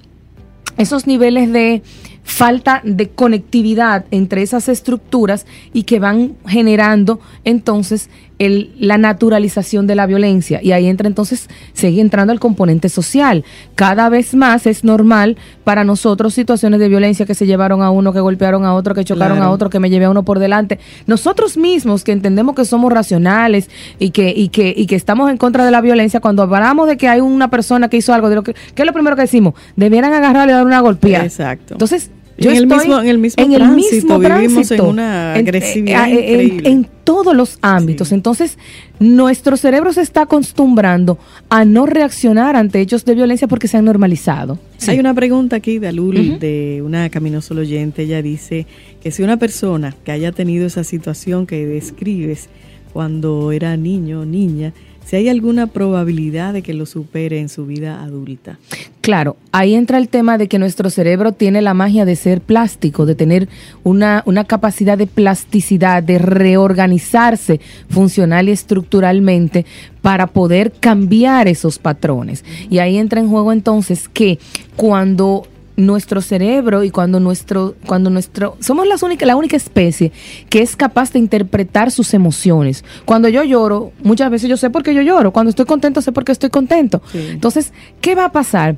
esos 0.76 1.06
niveles 1.06 1.52
de 1.52 1.82
falta 2.22 2.80
de 2.84 3.08
conectividad 3.08 4.04
entre 4.10 4.42
esas 4.42 4.68
estructuras 4.68 5.46
y 5.72 5.84
que 5.84 5.98
van 5.98 6.36
generando 6.46 7.20
entonces 7.44 8.10
el- 8.40 8.70
la 8.80 8.98
naturalización 8.98 9.86
de 9.86 9.94
la 9.94 10.06
violencia. 10.06 10.60
Y 10.62 10.72
ahí 10.72 10.86
entra 10.86 11.06
entonces, 11.06 11.48
sigue 11.74 12.00
entrando 12.00 12.32
el 12.32 12.40
componente 12.40 12.88
social. 12.88 13.44
Cada 13.76 14.08
vez 14.08 14.34
más 14.34 14.66
es 14.66 14.82
normal 14.82 15.36
para 15.62 15.84
nosotros 15.84 16.34
situaciones 16.34 16.80
de 16.80 16.88
violencia 16.88 17.26
que 17.26 17.34
se 17.34 17.46
llevaron 17.46 17.82
a 17.82 17.90
uno, 17.90 18.12
que 18.12 18.20
golpearon 18.20 18.64
a 18.64 18.74
otro, 18.74 18.94
que 18.94 19.04
chocaron 19.04 19.36
Claro. 19.36 19.50
a 19.52 19.54
otro, 19.54 19.70
que 19.70 19.78
me 19.78 19.90
llevé 19.90 20.06
a 20.06 20.10
uno 20.10 20.24
por 20.24 20.38
delante. 20.38 20.80
Nosotros 21.06 21.56
mismos 21.56 22.02
que 22.02 22.12
entendemos 22.12 22.54
que 22.56 22.64
somos 22.64 22.90
racionales 22.92 23.68
y 23.98 24.10
que, 24.10 24.32
y 24.34 24.48
que, 24.48 24.74
y 24.76 24.86
que 24.86 24.96
estamos 24.96 25.30
en 25.30 25.36
contra 25.36 25.64
de 25.64 25.70
la 25.70 25.82
violencia, 25.82 26.20
cuando 26.20 26.42
hablamos 26.42 26.88
de 26.88 26.96
que 26.96 27.08
hay 27.08 27.20
una 27.20 27.50
persona 27.50 27.88
que 27.88 27.98
hizo 27.98 28.14
algo, 28.14 28.30
de 28.30 28.36
lo 28.36 28.42
que, 28.42 28.54
¿qué 28.74 28.82
es 28.82 28.86
lo 28.86 28.92
primero 28.94 29.14
que 29.16 29.22
decimos? 29.22 29.54
Debieran 29.76 30.14
agarrarle 30.14 30.52
y 30.52 30.56
dar 30.56 30.64
una 30.66 30.80
golpeada. 30.80 31.24
Exacto. 31.24 31.74
Entonces, 31.74 32.10
En 32.40 32.56
el 32.56 32.66
mismo- 32.66 33.00
en 33.00 33.08
el 33.08 33.18
mismo 33.18 33.44
en 33.44 33.52
el 33.52 33.58
tránsito, 33.58 34.18
vivimos 34.18 34.70
en 34.70 34.80
una 34.80 35.34
agresividad 35.34 36.08
eh, 36.08 36.12
eh, 36.14 36.34
en- 36.34 36.40
increíble. 36.46 36.70
en 36.70 36.86
todos 37.04 37.36
los 37.36 37.58
ámbitos. 37.60 38.08
Sí. 38.08 38.14
Entonces, 38.14 38.56
nuestro 38.98 39.56
cerebro 39.56 39.92
se 39.92 40.00
está 40.00 40.22
acostumbrando 40.22 41.18
a 41.48 41.64
no 41.64 41.86
reaccionar 41.86 42.56
ante 42.56 42.80
hechos 42.80 43.04
de 43.04 43.14
violencia 43.14 43.46
porque 43.48 43.68
se 43.68 43.76
han 43.76 43.84
normalizado. 43.84 44.58
Sí. 44.78 44.92
Hay 44.92 44.98
una 45.00 45.12
pregunta 45.14 45.56
aquí 45.56 45.78
de 45.78 45.88
Alul, 45.88 46.38
de 46.38 46.82
una 46.84 47.08
caminoso 47.10 47.54
oyente. 47.54 48.02
Ella 48.02 48.22
dice 48.22 48.66
que 49.02 49.10
si 49.10 49.22
una 49.22 49.36
persona 49.36 49.94
que 50.04 50.12
haya 50.12 50.32
tenido 50.32 50.66
esa 50.66 50.84
situación 50.84 51.46
que 51.46 51.66
describes 51.66 52.48
cuando 52.92 53.52
era 53.52 53.76
niño 53.76 54.20
o 54.20 54.24
niña, 54.24 54.72
si 55.04 55.16
hay 55.16 55.28
alguna 55.28 55.66
probabilidad 55.66 56.52
de 56.52 56.62
que 56.62 56.74
lo 56.74 56.86
supere 56.86 57.40
en 57.40 57.48
su 57.48 57.66
vida 57.66 58.02
adulta. 58.02 58.58
Claro, 59.00 59.36
ahí 59.50 59.74
entra 59.74 59.98
el 59.98 60.08
tema 60.08 60.38
de 60.38 60.46
que 60.46 60.58
nuestro 60.58 60.90
cerebro 60.90 61.32
tiene 61.32 61.62
la 61.62 61.74
magia 61.74 62.04
de 62.04 62.16
ser 62.16 62.40
plástico, 62.40 63.06
de 63.06 63.14
tener 63.14 63.48
una, 63.82 64.22
una 64.26 64.44
capacidad 64.44 64.96
de 64.96 65.06
plasticidad, 65.06 66.02
de 66.02 66.18
reorganizarse 66.18 67.60
funcional 67.88 68.48
y 68.48 68.52
estructuralmente 68.52 69.66
para 70.02 70.26
poder 70.26 70.72
cambiar 70.72 71.48
esos 71.48 71.78
patrones. 71.78 72.44
Y 72.68 72.78
ahí 72.78 72.98
entra 72.98 73.20
en 73.20 73.28
juego 73.28 73.52
entonces 73.52 74.08
que 74.08 74.38
cuando 74.76 75.46
nuestro 75.86 76.20
cerebro 76.20 76.84
y 76.84 76.90
cuando 76.90 77.20
nuestro 77.20 77.74
cuando 77.86 78.10
nuestro 78.10 78.56
somos 78.60 78.86
las 78.86 79.02
única, 79.02 79.26
la 79.26 79.36
única 79.36 79.56
especie 79.56 80.12
que 80.48 80.62
es 80.62 80.76
capaz 80.76 81.12
de 81.12 81.18
interpretar 81.18 81.90
sus 81.90 82.14
emociones. 82.14 82.84
Cuando 83.04 83.28
yo 83.28 83.42
lloro, 83.42 83.92
muchas 84.02 84.30
veces 84.30 84.48
yo 84.48 84.56
sé 84.56 84.70
por 84.70 84.82
qué 84.82 84.94
yo 84.94 85.02
lloro, 85.02 85.32
cuando 85.32 85.50
estoy 85.50 85.66
contento 85.66 86.00
sé 86.02 86.12
por 86.12 86.24
qué 86.24 86.32
estoy 86.32 86.50
contento. 86.50 87.02
Sí. 87.12 87.18
Entonces, 87.30 87.72
¿qué 88.00 88.14
va 88.14 88.26
a 88.26 88.32
pasar? 88.32 88.76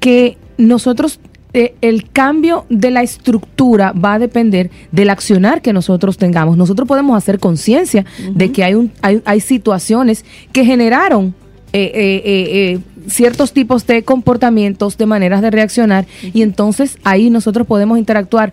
Que 0.00 0.38
nosotros 0.58 1.20
eh, 1.52 1.74
el 1.80 2.08
cambio 2.10 2.64
de 2.68 2.92
la 2.92 3.02
estructura 3.02 3.92
va 3.92 4.14
a 4.14 4.18
depender 4.20 4.70
del 4.92 5.10
accionar 5.10 5.62
que 5.62 5.72
nosotros 5.72 6.16
tengamos. 6.16 6.56
Nosotros 6.56 6.86
podemos 6.86 7.16
hacer 7.16 7.40
conciencia 7.40 8.04
de 8.34 8.52
que 8.52 8.62
hay, 8.62 8.74
un, 8.74 8.92
hay, 9.02 9.20
hay 9.24 9.40
situaciones 9.40 10.24
que 10.52 10.64
generaron 10.64 11.34
eh, 11.72 12.22
eh, 12.24 12.78
ciertos 13.08 13.52
tipos 13.52 13.86
de 13.86 14.02
comportamientos, 14.02 14.96
de 14.98 15.06
maneras 15.06 15.42
de 15.42 15.50
reaccionar, 15.50 16.06
y 16.32 16.42
entonces 16.42 16.98
ahí 17.04 17.30
nosotros 17.30 17.66
podemos 17.66 17.98
interactuar, 17.98 18.52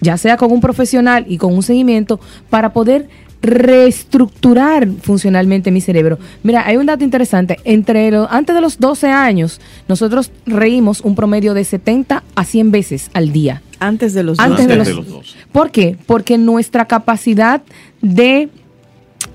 ya 0.00 0.16
sea 0.16 0.36
con 0.36 0.50
un 0.52 0.60
profesional 0.60 1.24
y 1.28 1.36
con 1.38 1.54
un 1.54 1.62
seguimiento, 1.62 2.20
para 2.48 2.72
poder 2.72 3.08
reestructurar 3.42 4.86
funcionalmente 5.02 5.70
mi 5.70 5.80
cerebro. 5.80 6.18
Mira, 6.42 6.66
hay 6.66 6.76
un 6.76 6.86
dato 6.86 7.04
interesante. 7.04 7.56
Entre 7.64 8.10
lo- 8.10 8.30
antes 8.30 8.54
de 8.54 8.60
los 8.60 8.78
12 8.78 9.08
años, 9.08 9.60
nosotros 9.88 10.30
reímos 10.46 11.00
un 11.00 11.14
promedio 11.14 11.54
de 11.54 11.64
70 11.64 12.22
a 12.34 12.44
100 12.44 12.70
veces 12.70 13.10
al 13.14 13.32
día. 13.32 13.62
Antes 13.78 14.12
de 14.12 14.22
los 14.24 14.38
Antes 14.38 14.66
de 14.66 14.74
Antes 14.74 14.78
los, 14.78 14.86
de 14.88 14.94
los 14.94 15.08
12. 15.08 15.38
¿Por 15.52 15.70
qué? 15.70 15.96
Porque 16.06 16.36
nuestra 16.36 16.84
capacidad 16.84 17.62
de, 18.02 18.50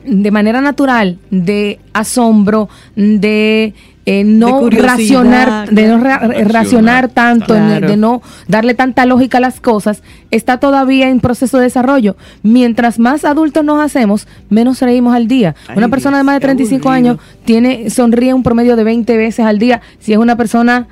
de 0.06 0.32
manera 0.32 0.62
natural, 0.62 1.18
de 1.32 1.80
asombro, 1.94 2.70
de 2.96 3.74
eh, 4.08 4.24
no 4.24 4.70
racionar, 4.70 5.70
de 5.72 5.88
no 5.88 5.98
ra- 6.00 6.20
Racionar, 6.20 6.52
racionar 6.54 7.10
tanto, 7.10 7.56
claro. 7.56 7.88
de 7.88 7.98
no 7.98 8.22
darle 8.48 8.76
tanta 8.76 9.06
lógica 9.08 9.40
a 9.40 9.42
las 9.42 9.60
cosas, 9.60 10.04
está 10.30 10.60
todavía 10.60 11.10
en 11.10 11.20
proceso 11.20 11.58
de 11.58 11.64
desarrollo. 11.64 12.16
Mientras 12.44 13.00
más 13.00 13.26
adultos 13.26 13.66
nos 13.66 13.84
hacemos, 13.84 14.28
menos 14.50 14.80
reímos 14.82 15.16
al 15.16 15.28
día. 15.28 15.56
Ay, 15.68 15.78
una 15.78 15.90
persona 15.90 16.18
de 16.18 16.24
más 16.24 16.36
de 16.36 16.40
Dios, 16.40 16.52
qué 16.52 16.56
35 16.56 16.90
aburrido. 16.90 17.12
años 17.14 17.24
tiene 17.46 17.90
sonríe 17.90 18.34
un 18.36 18.44
promedio 18.44 18.76
de 18.76 18.84
20 18.84 19.18
veces 19.18 19.44
al 19.46 19.58
día. 19.58 19.82
Si 20.00 20.14
es 20.14 20.20
una 20.20 20.36
persona 20.38 20.88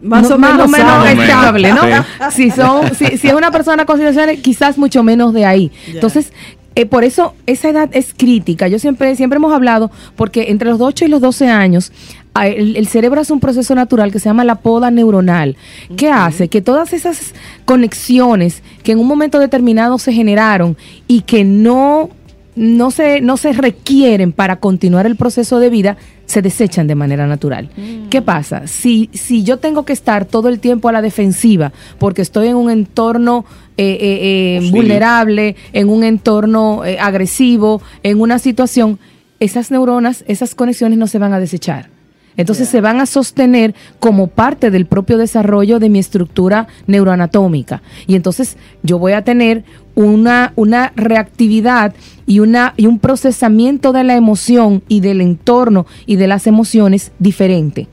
Más 0.00 0.26
no- 0.28 0.36
o 0.36 0.38
menos 0.38 0.70
sana. 0.70 1.12
estable, 1.12 1.72
¿no? 1.72 1.82
Sí. 2.30 2.44
Si 2.44 2.50
son, 2.50 2.94
si, 2.94 3.18
si 3.18 3.28
es 3.28 3.34
una 3.34 3.50
persona 3.50 3.84
constitucional, 3.84 4.38
quizás 4.40 4.78
mucho 4.78 5.02
menos 5.02 5.34
de 5.34 5.44
ahí. 5.44 5.70
Entonces, 5.88 6.32
eh, 6.78 6.86
por 6.86 7.02
eso 7.02 7.34
esa 7.46 7.70
edad 7.70 7.90
es 7.92 8.14
crítica. 8.14 8.68
Yo 8.68 8.78
siempre, 8.78 9.16
siempre 9.16 9.38
hemos 9.38 9.52
hablado, 9.52 9.90
porque 10.14 10.50
entre 10.50 10.70
los 10.70 10.80
8 10.80 11.06
y 11.06 11.08
los 11.08 11.20
12 11.20 11.48
años, 11.48 11.90
ah, 12.34 12.46
el, 12.46 12.76
el 12.76 12.86
cerebro 12.86 13.20
hace 13.20 13.32
un 13.32 13.40
proceso 13.40 13.74
natural 13.74 14.12
que 14.12 14.20
se 14.20 14.26
llama 14.26 14.44
la 14.44 14.60
poda 14.60 14.88
neuronal, 14.92 15.56
que 15.96 16.08
hace 16.08 16.46
que 16.46 16.62
todas 16.62 16.92
esas 16.92 17.34
conexiones 17.64 18.62
que 18.84 18.92
en 18.92 19.00
un 19.00 19.08
momento 19.08 19.40
determinado 19.40 19.98
se 19.98 20.12
generaron 20.12 20.76
y 21.08 21.22
que 21.22 21.42
no 21.42 22.10
no 22.58 22.90
se, 22.90 23.20
no 23.20 23.36
se 23.36 23.52
requieren 23.52 24.32
para 24.32 24.56
continuar 24.56 25.06
el 25.06 25.16
proceso 25.16 25.60
de 25.60 25.70
vida, 25.70 25.96
se 26.26 26.42
desechan 26.42 26.88
de 26.88 26.94
manera 26.94 27.26
natural. 27.26 27.70
¿Qué 28.10 28.20
pasa? 28.20 28.66
Si, 28.66 29.08
si 29.12 29.44
yo 29.44 29.58
tengo 29.58 29.84
que 29.84 29.92
estar 29.92 30.24
todo 30.24 30.48
el 30.48 30.58
tiempo 30.58 30.88
a 30.88 30.92
la 30.92 31.00
defensiva 31.00 31.72
porque 31.98 32.20
estoy 32.20 32.48
en 32.48 32.56
un 32.56 32.70
entorno 32.70 33.44
eh, 33.78 33.96
eh, 34.00 34.58
eh, 34.60 34.70
vulnerable, 34.72 35.54
en 35.72 35.88
un 35.88 36.02
entorno 36.02 36.84
eh, 36.84 36.98
agresivo, 36.98 37.80
en 38.02 38.20
una 38.20 38.38
situación, 38.38 38.98
esas 39.38 39.70
neuronas, 39.70 40.24
esas 40.26 40.56
conexiones 40.56 40.98
no 40.98 41.06
se 41.06 41.18
van 41.18 41.32
a 41.32 41.38
desechar. 41.38 41.88
Entonces 42.36 42.68
se 42.68 42.80
van 42.80 43.00
a 43.00 43.06
sostener 43.06 43.74
como 43.98 44.28
parte 44.28 44.70
del 44.70 44.86
propio 44.86 45.18
desarrollo 45.18 45.80
de 45.80 45.88
mi 45.88 45.98
estructura 45.98 46.68
neuroanatómica. 46.86 47.82
Y 48.06 48.14
entonces 48.14 48.56
yo 48.84 48.98
voy 48.98 49.12
a 49.12 49.22
tener 49.22 49.64
una, 49.96 50.52
una 50.54 50.92
reactividad 50.94 51.94
y, 52.26 52.38
una, 52.38 52.74
y 52.76 52.86
un 52.86 53.00
procesamiento 53.00 53.92
de 53.92 54.04
la 54.04 54.14
emoción 54.14 54.84
y 54.86 55.00
del 55.00 55.20
entorno 55.20 55.86
y 56.06 56.14
de 56.14 56.28
las 56.28 56.46
emociones 56.46 57.10
diferente. 57.18 57.88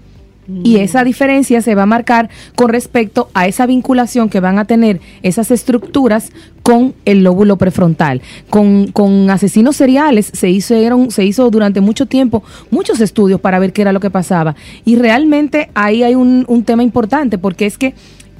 Y 0.64 0.78
esa 0.78 1.04
diferencia 1.04 1.62
se 1.62 1.74
va 1.74 1.84
a 1.84 1.88
marcar 1.88 2.30
con 2.56 2.70
respecto 2.70 3.30
a 3.34 3.48
esa 3.48 3.66
vinculación 3.66 4.30
que 4.30 4.40
van 4.40 4.60
a 4.60 4.66
tener 4.66 5.02
esas 5.24 5.50
estructuras 5.50 6.32
con 6.62 6.94
el 7.06 7.24
lóbulo 7.24 7.58
prefrontal. 7.58 8.22
Con, 8.52 8.88
con 8.92 9.30
asesinos 9.32 9.76
seriales 9.76 10.30
se 10.34 10.50
hicieron, 10.52 11.10
se 11.10 11.26
hizo 11.26 11.50
durante 11.50 11.82
mucho 11.82 12.06
tiempo 12.06 12.44
muchos 12.70 13.02
estudios 13.02 13.42
para 13.42 13.58
ver 13.58 13.74
qué 13.74 13.82
era 13.82 13.92
lo 13.92 14.00
que 14.00 14.12
pasaba. 14.12 14.56
Y 14.86 14.98
realmente 14.98 15.70
ahí 15.74 16.04
hay 16.04 16.14
un, 16.14 16.46
un 16.48 16.64
tema 16.64 16.84
importante, 16.84 17.38
porque 17.40 17.66
es 17.66 17.78
que 17.80 17.96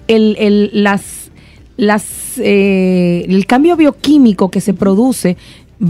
el, 0.08 0.36
el- 0.40 0.70
las, 0.74 1.32
las, 1.78 2.38
eh, 2.38 3.26
el 3.28 3.46
cambio 3.48 3.76
bioquímico 3.76 4.52
que 4.52 4.62
se 4.62 4.74
produce 4.74 5.38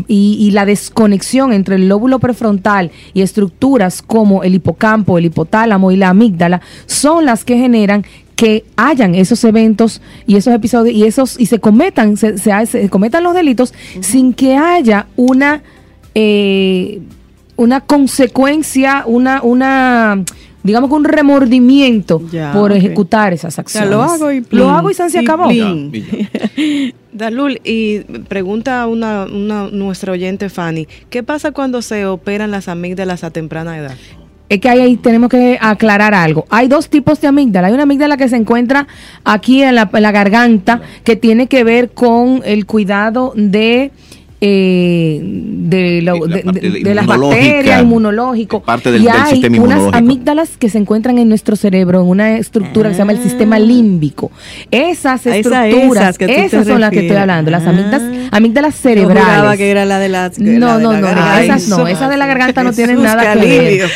y, 0.08 0.38
y 0.40 0.52
la 0.52 0.66
desconexión 0.66 1.54
entre 1.54 1.76
el 1.76 1.88
lóbulo 1.88 2.20
prefrontal 2.20 2.92
y 3.14 3.22
estructuras 3.22 4.02
como 4.02 4.44
el 4.44 4.56
hipocampo, 4.56 5.18
el 5.18 5.26
hipotálamo 5.26 5.92
y 5.92 5.96
la 5.98 6.10
amígdala 6.10 6.62
son 6.88 7.26
las 7.26 7.46
que 7.46 7.58
generan 7.58 8.04
que 8.36 8.66
hayan 8.76 9.16
esos 9.16 9.44
eventos 9.46 10.02
y 10.28 10.36
esos 10.36 10.54
episodios 10.54 10.96
y 10.96 11.04
esos 11.06 11.40
y 11.40 11.46
se 11.46 11.60
cometan 11.60 12.18
se, 12.18 12.38
se 12.38 12.52
ha- 12.52 12.66
se 12.66 12.90
cometan 12.90 13.24
los 13.24 13.34
delitos 13.34 13.74
sin 14.02 14.34
que 14.34 14.58
haya 14.58 15.08
una 15.16 15.62
eh, 16.16 17.02
una 17.56 17.80
consecuencia 17.82 19.04
una 19.06 19.42
una 19.42 20.24
digamos 20.66 20.90
que 20.90 20.96
un 20.96 21.04
remordimiento 21.04 22.22
Ya, 22.32 22.52
por 22.52 22.72
ejecutar 22.72 23.34
esas 23.34 23.58
acciones 23.60 23.90
lo 23.90 24.02
hago 24.02 24.32
y 24.32 24.42
lo 24.42 24.48
plin, 24.48 24.64
hago 24.64 24.90
y 24.90 24.94
se 24.96 25.08
y 25.14 25.18
acabó 25.18 25.52
y 25.52 25.58
ya. 25.58 26.94
Dalul, 27.14 27.62
y 27.64 28.00
pregunta 28.28 28.86
una, 28.88 29.26
una 29.26 29.70
nuestra 29.70 30.12
oyente 30.12 30.50
Fanny, 30.50 30.88
¿qué 31.10 31.24
pasa 31.24 31.52
cuando 31.52 31.82
se 31.82 32.06
operan 32.06 32.52
las 32.52 32.68
amígdalas 32.68 33.24
a 33.24 33.30
temprana 33.30 33.78
edad? 33.78 33.96
Es 34.50 34.60
que 34.60 34.70
ahí, 34.70 34.80
ahí 34.80 34.98
tenemos 34.98 35.30
que 35.30 35.58
aclarar 35.60 36.14
algo. 36.14 36.46
Hay 36.50 36.68
dos 36.68 36.90
tipos 36.90 37.20
de 37.22 37.28
amígdala. 37.28 37.68
Hay 37.68 37.74
una 37.74 37.84
amígdala 37.84 38.18
que 38.18 38.30
se 38.30 38.36
encuentra 38.36 38.88
aquí 39.24 39.64
en 39.64 39.76
la, 39.76 39.90
en 39.92 40.04
la 40.04 40.12
garganta, 40.12 40.82
que 41.04 41.16
tiene 41.16 41.48
que 41.48 41.64
ver 41.64 41.92
con 41.92 42.42
el 42.46 42.66
cuidado 42.66 43.34
de, 43.36 43.92
eh, 44.42 45.20
de, 45.24 46.02
la 46.02 46.14
de- 46.14 46.20
parte 46.44 46.60
de- 46.60 46.70
de 46.70 46.80
de 46.84 46.94
las 46.96 47.06
bacterias, 47.08 47.82
inmunológico. 47.82 48.62
Parte 48.62 48.92
del- 48.92 49.02
y 49.02 49.06
del 49.06 49.14
hay 49.16 49.32
sistema 49.42 49.64
unas 49.64 49.94
amígdalas 49.94 50.50
que 50.60 50.70
se 50.70 50.78
encuentran 50.78 51.18
en 51.18 51.30
nuestro 51.30 51.56
cerebro, 51.56 52.02
en 52.02 52.08
una 52.08 52.38
estructura 52.38 52.90
que 52.90 52.96
se 52.96 53.00
llama 53.00 53.14
el 53.14 53.24
sistema 53.24 53.58
límbico. 53.60 54.32
Esas 54.72 55.26
A 55.26 55.36
esas, 55.38 55.66
estructuras, 55.66 56.18
esas 56.20 56.68
son 56.68 56.82
las 56.82 56.92
que 56.92 57.00
estoy 57.00 57.18
hablando, 57.18 57.50
las 57.50 57.66
Ah. 57.66 57.70
amígdalas, 57.70 58.02
amígdalas 58.32 58.76
Yo 58.76 58.82
cerebrales. 58.82 59.58
que 59.58 59.72
era 59.72 59.86
la 59.86 60.00
de 60.00 60.10
las. 60.10 60.38
No, 60.38 60.68
la 60.68 60.78
de 60.78 60.84
no, 60.84 60.92
la 60.92 61.00
no, 61.00 61.08
garganta. 61.08 61.44
esas 61.44 61.68
no, 61.70 61.88
esas 61.88 62.10
de 62.10 62.18
la 62.18 62.26
garganta 62.28 62.64
no 62.64 62.70
Jesús, 62.70 62.86
tienen 62.86 63.04
nada 63.04 63.34
que 63.34 63.40
ver. 63.40 63.90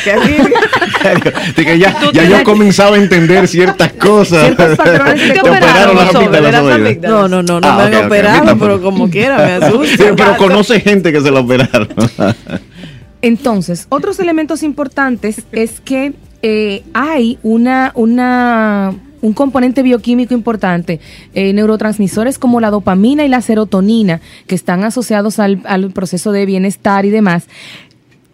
De 1.56 1.64
que 1.64 1.78
ya, 1.78 1.96
ya 2.12 2.24
yo 2.24 2.42
comenzaba 2.44 2.96
a 2.96 2.98
entender 2.98 3.46
ciertas 3.48 3.92
cosas. 3.94 4.44
Ciertos 4.46 4.76
patrones 4.76 5.32
que 5.32 5.40
operaron 5.40 5.96
las 5.96 6.14
amígdalas. 6.14 6.52
las 6.52 6.62
oiga. 6.62 6.74
amígdalas. 6.74 7.10
No, 7.10 7.28
no, 7.28 7.42
no, 7.42 7.60
no 7.60 7.66
Ah, 7.68 7.88
me 7.88 7.96
han 7.96 8.04
operado, 8.06 8.58
pero 8.58 8.82
como 8.82 9.08
quiera 9.10 9.36
me 9.38 9.52
asusta. 9.66 10.04
Pero 10.38 10.48
conoce 10.48 10.80
gente 10.80 11.12
que 11.12 11.20
se 11.20 11.30
lo 11.30 11.40
operaron. 11.40 11.88
Entonces, 13.22 13.86
otros 13.90 14.18
elementos 14.18 14.62
importantes 14.62 15.42
es 15.52 15.80
que 15.80 16.14
eh, 16.42 16.82
hay 16.94 17.38
una, 17.42 17.92
una, 17.94 18.94
un 19.20 19.32
componente 19.34 19.82
bioquímico 19.82 20.32
importante, 20.32 21.00
eh, 21.34 21.52
neurotransmisores 21.52 22.38
como 22.38 22.60
la 22.60 22.70
dopamina 22.70 23.24
y 23.24 23.28
la 23.28 23.42
serotonina, 23.42 24.22
que 24.46 24.54
están 24.54 24.84
asociados 24.84 25.38
al, 25.38 25.60
al 25.64 25.90
proceso 25.90 26.32
de 26.32 26.46
bienestar 26.46 27.04
y 27.04 27.10
demás, 27.10 27.44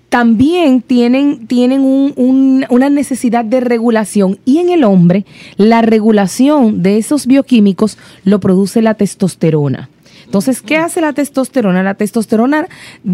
también 0.08 0.82
tienen, 0.82 1.48
tienen 1.48 1.80
un- 1.80 2.12
un- 2.14 2.64
una 2.70 2.88
necesidad 2.88 3.44
de 3.44 3.58
regulación 3.60 4.38
y 4.44 4.58
en 4.58 4.70
el 4.70 4.84
hombre 4.84 5.26
la 5.56 5.82
regulación 5.82 6.80
de 6.80 6.96
esos 6.98 7.26
bioquímicos 7.26 7.98
lo 8.22 8.38
produce 8.38 8.82
la 8.82 8.94
testosterona. 8.94 9.90
Entonces, 10.26 10.60
¿qué 10.60 10.76
hace 10.76 11.00
la 11.00 11.12
testosterona? 11.12 11.82
La 11.82 11.94
testosterona 11.94 12.68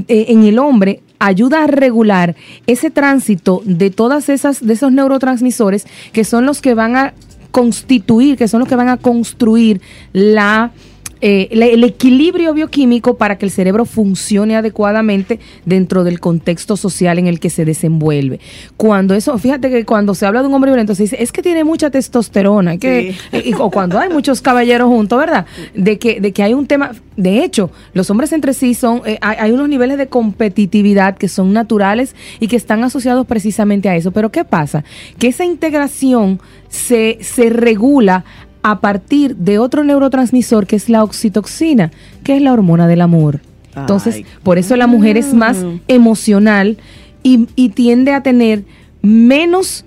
eh, 0.08 0.26
en 0.28 0.42
el 0.42 0.58
hombre 0.58 1.00
ayuda 1.18 1.62
a 1.62 1.66
regular 1.68 2.34
ese 2.66 2.90
tránsito 2.90 3.62
de 3.64 3.90
todas 3.90 4.28
esas, 4.28 4.66
de 4.66 4.72
esos 4.72 4.90
neurotransmisores 4.90 5.86
que 6.12 6.24
son 6.24 6.46
los 6.46 6.60
que 6.60 6.74
van 6.74 6.96
a 6.96 7.14
constituir, 7.52 8.36
que 8.36 8.48
son 8.48 8.60
los 8.60 8.68
que 8.68 8.76
van 8.76 8.88
a 8.88 8.96
construir 8.96 9.80
la 10.12 10.72
eh, 11.22 11.48
el 11.50 11.82
equilibrio 11.84 12.52
bioquímico 12.52 13.16
para 13.16 13.38
que 13.38 13.46
el 13.46 13.50
cerebro 13.50 13.84
funcione 13.86 14.56
adecuadamente 14.56 15.38
dentro 15.64 16.04
del 16.04 16.20
contexto 16.20 16.76
social 16.76 17.18
en 17.18 17.26
el 17.28 17.40
que 17.40 17.48
se 17.48 17.64
desenvuelve. 17.64 18.40
Cuando 18.76 19.14
eso, 19.14 19.38
fíjate 19.38 19.70
que 19.70 19.84
cuando 19.86 20.14
se 20.14 20.26
habla 20.26 20.42
de 20.42 20.48
un 20.48 20.54
hombre 20.54 20.70
violento 20.72 20.94
se 20.94 21.04
dice, 21.04 21.16
es 21.22 21.32
que 21.32 21.40
tiene 21.40 21.64
mucha 21.64 21.90
testosterona, 21.90 22.76
que, 22.76 23.14
y- 23.32 23.54
o 23.54 23.70
cuando 23.70 23.98
hay 23.98 24.10
muchos 24.10 24.42
caballeros 24.42 24.88
juntos, 24.88 25.18
¿verdad? 25.18 25.46
De 25.74 25.98
que, 25.98 26.20
de 26.20 26.32
que 26.32 26.42
hay 26.42 26.52
un 26.54 26.66
tema, 26.66 26.90
de 27.16 27.44
hecho, 27.44 27.70
los 27.94 28.10
hombres 28.10 28.32
entre 28.32 28.52
sí 28.52 28.74
son, 28.74 29.02
eh, 29.06 29.18
hay, 29.20 29.36
hay 29.38 29.52
unos 29.52 29.68
niveles 29.68 29.96
de 29.98 30.08
competitividad 30.08 31.16
que 31.16 31.28
son 31.28 31.52
naturales 31.52 32.16
y 32.40 32.48
que 32.48 32.56
están 32.56 32.82
asociados 32.84 33.26
precisamente 33.26 33.88
a 33.88 33.96
eso. 33.96 34.10
Pero 34.10 34.30
¿qué 34.32 34.44
pasa? 34.44 34.84
Que 35.18 35.28
esa 35.28 35.44
integración 35.44 36.40
se, 36.68 37.18
se 37.20 37.48
regula 37.50 38.24
a 38.62 38.80
partir 38.80 39.36
de 39.36 39.58
otro 39.58 39.84
neurotransmisor 39.84 40.66
que 40.66 40.76
es 40.76 40.88
la 40.88 41.02
oxitoxina, 41.02 41.90
que 42.22 42.36
es 42.36 42.42
la 42.42 42.52
hormona 42.52 42.86
del 42.86 43.00
amor. 43.00 43.40
Entonces, 43.74 44.16
Ay. 44.16 44.26
por 44.42 44.58
eso 44.58 44.76
la 44.76 44.86
mujer 44.86 45.16
es 45.16 45.32
más 45.32 45.64
emocional 45.88 46.76
y, 47.22 47.48
y 47.56 47.70
tiende 47.70 48.12
a 48.12 48.22
tener 48.22 48.64
menos 49.00 49.84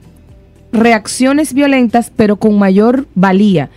reacciones 0.71 1.53
violentas, 1.53 2.11
pero 2.15 2.37
con 2.37 2.57
mayor 2.57 3.07
valía. 3.15 3.69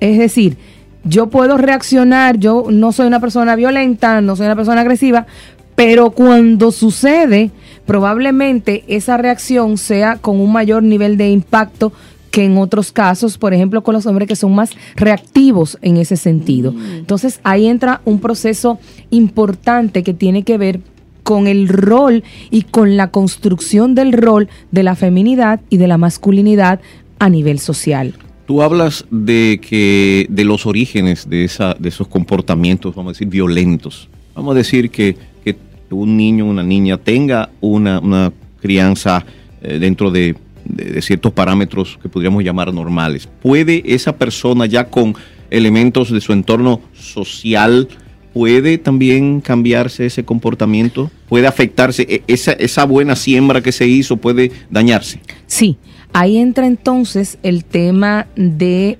Es 0.00 0.18
decir, 0.18 0.56
yo 1.04 1.28
puedo 1.28 1.56
reaccionar, 1.56 2.38
yo 2.38 2.66
no 2.70 2.92
soy 2.92 3.06
una 3.06 3.20
persona 3.20 3.56
violenta, 3.56 4.20
no 4.20 4.36
soy 4.36 4.46
una 4.46 4.56
persona 4.56 4.82
agresiva, 4.82 5.26
pero 5.74 6.10
cuando 6.10 6.70
sucede, 6.70 7.50
probablemente 7.86 8.84
esa 8.86 9.16
reacción 9.16 9.76
sea 9.76 10.16
con 10.16 10.40
un 10.40 10.52
mayor 10.52 10.82
nivel 10.82 11.16
de 11.16 11.30
impacto 11.30 11.92
que 12.34 12.42
en 12.42 12.58
otros 12.58 12.90
casos, 12.90 13.38
por 13.38 13.54
ejemplo, 13.54 13.84
con 13.84 13.94
los 13.94 14.06
hombres 14.06 14.26
que 14.26 14.34
son 14.34 14.56
más 14.56 14.70
reactivos 14.96 15.78
en 15.82 15.98
ese 15.98 16.16
sentido. 16.16 16.74
Entonces 16.96 17.38
ahí 17.44 17.66
entra 17.66 18.00
un 18.04 18.18
proceso 18.18 18.80
importante 19.10 20.02
que 20.02 20.14
tiene 20.14 20.42
que 20.42 20.58
ver 20.58 20.80
con 21.22 21.46
el 21.46 21.68
rol 21.68 22.24
y 22.50 22.62
con 22.62 22.96
la 22.96 23.12
construcción 23.12 23.94
del 23.94 24.12
rol 24.12 24.48
de 24.72 24.82
la 24.82 24.96
feminidad 24.96 25.60
y 25.70 25.76
de 25.76 25.86
la 25.86 25.96
masculinidad 25.96 26.80
a 27.20 27.28
nivel 27.28 27.60
social. 27.60 28.14
Tú 28.48 28.62
hablas 28.62 29.06
de 29.12 29.60
que 29.62 30.26
de 30.28 30.44
los 30.44 30.66
orígenes 30.66 31.30
de 31.30 31.44
esa 31.44 31.74
de 31.74 31.88
esos 31.88 32.08
comportamientos, 32.08 32.96
vamos 32.96 33.10
a 33.10 33.12
decir, 33.12 33.28
violentos. 33.28 34.08
Vamos 34.34 34.56
a 34.56 34.58
decir 34.58 34.90
que, 34.90 35.16
que 35.44 35.54
un 35.88 36.16
niño, 36.16 36.46
una 36.46 36.64
niña 36.64 36.98
tenga 36.98 37.50
una, 37.60 38.00
una 38.00 38.32
crianza 38.60 39.24
eh, 39.62 39.78
dentro 39.78 40.10
de, 40.10 40.34
de- 40.64 41.00
ciertos 41.02 41.32
parámetros 41.32 41.98
que 42.02 42.08
podríamos 42.08 42.42
llamar 42.44 42.72
normales. 42.72 43.28
¿Puede 43.42 43.82
esa 43.86 44.16
persona 44.16 44.66
ya 44.66 44.84
con 44.88 45.14
elementos 45.50 46.10
de 46.10 46.20
su 46.20 46.32
entorno 46.32 46.80
social, 46.94 47.88
puede 48.32 48.78
también 48.78 49.40
cambiarse 49.40 50.06
ese 50.06 50.24
comportamiento? 50.24 51.10
¿Puede 51.28 51.46
afectarse? 51.46 52.02
E- 52.08 52.22
Esa, 52.26 52.52
esa 52.52 52.84
buena 52.84 53.14
siembra 53.16 53.60
que 53.60 53.72
se 53.72 53.86
hizo 53.86 54.16
puede 54.16 54.50
dañarse. 54.70 55.20
Sí, 55.46 55.76
ahí 56.12 56.38
entra 56.38 56.66
entonces 56.66 57.38
el 57.42 57.64
tema 57.64 58.26
de 58.36 58.98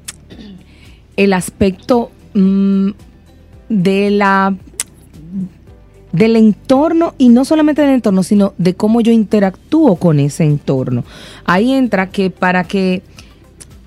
el 1.16 1.32
aspecto 1.32 2.10
mm, 2.34 2.90
de 3.68 4.10
la 4.10 4.54
del 6.14 6.36
entorno 6.36 7.14
y 7.18 7.28
no 7.28 7.44
solamente 7.44 7.82
del 7.82 7.90
entorno, 7.90 8.22
sino 8.22 8.54
de 8.56 8.74
cómo 8.74 9.00
yo 9.00 9.10
interactúo 9.10 9.96
con 9.96 10.20
ese 10.20 10.44
entorno. 10.44 11.04
Ahí 11.44 11.72
entra 11.72 12.10
que 12.10 12.30
para 12.30 12.62
que 12.62 13.02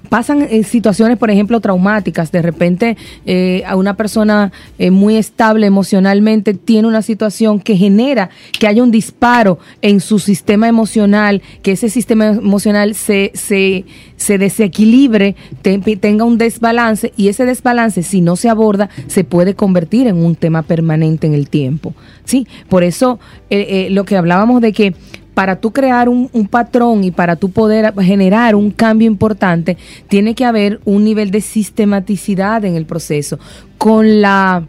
pasan 0.10 0.48
eh, 0.50 0.64
situaciones, 0.64 1.18
por 1.18 1.30
ejemplo, 1.30 1.60
traumáticas. 1.60 2.32
De 2.32 2.42
repente, 2.42 2.98
eh, 3.26 3.64
a 3.68 3.76
una 3.76 3.96
persona 3.96 4.52
eh, 4.80 4.92
muy 4.92 5.16
estable 5.18 5.68
emocionalmente 5.68 6.54
tiene 6.54 6.88
una 6.88 7.02
situación 7.02 7.60
que 7.60 7.76
genera 7.78 8.30
que 8.60 8.68
haya 8.68 8.84
un 8.84 8.92
disparo 8.92 9.60
en 9.82 10.00
su 10.00 10.20
sistema 10.20 10.68
emocional, 10.68 11.42
que 11.62 11.72
ese 11.74 11.90
sistema 11.90 12.28
emocional 12.28 12.96
se, 12.96 13.32
se, 13.34 13.86
se 14.16 14.38
desequilibre, 14.38 15.36
te- 15.62 15.80
tenga 15.98 16.24
un 16.26 16.38
desbalance 16.38 17.14
y 17.18 17.28
ese 17.30 17.46
desbalance, 17.46 18.04
si 18.04 18.22
no 18.22 18.36
se 18.36 18.50
aborda, 18.50 18.90
se 19.08 19.24
puede 19.24 19.54
convertir 19.56 20.08
en 20.08 20.18
un 20.18 20.36
tema 20.36 20.62
permanente 20.64 21.28
en 21.28 21.34
el 21.34 21.50
tiempo. 21.50 21.94
Sí, 22.26 22.48
por 22.70 22.84
eso 22.84 23.20
eh, 23.50 23.88
eh, 23.88 23.90
lo 23.90 24.04
que 24.04 24.18
hablábamos 24.18 24.62
de 24.62 24.74
que 24.74 24.94
para 25.38 25.58
tú 25.58 25.72
crear 25.72 26.10
un, 26.10 26.30
patrón 26.50 27.04
y 27.04 27.12
para 27.12 27.36
tú 27.36 27.52
poder 27.52 27.94
generar 28.02 28.56
un 28.56 28.72
cambio 28.72 29.08
importante, 29.08 29.78
tiene 30.08 30.34
que 30.34 30.46
haber 30.46 30.80
un 30.84 31.04
nivel 31.04 31.30
de 31.30 31.42
sistematicidad 31.42 32.66
en 32.66 32.76
el 32.76 32.88
proceso, 32.88 33.38
con 33.78 34.20
la 34.20 34.64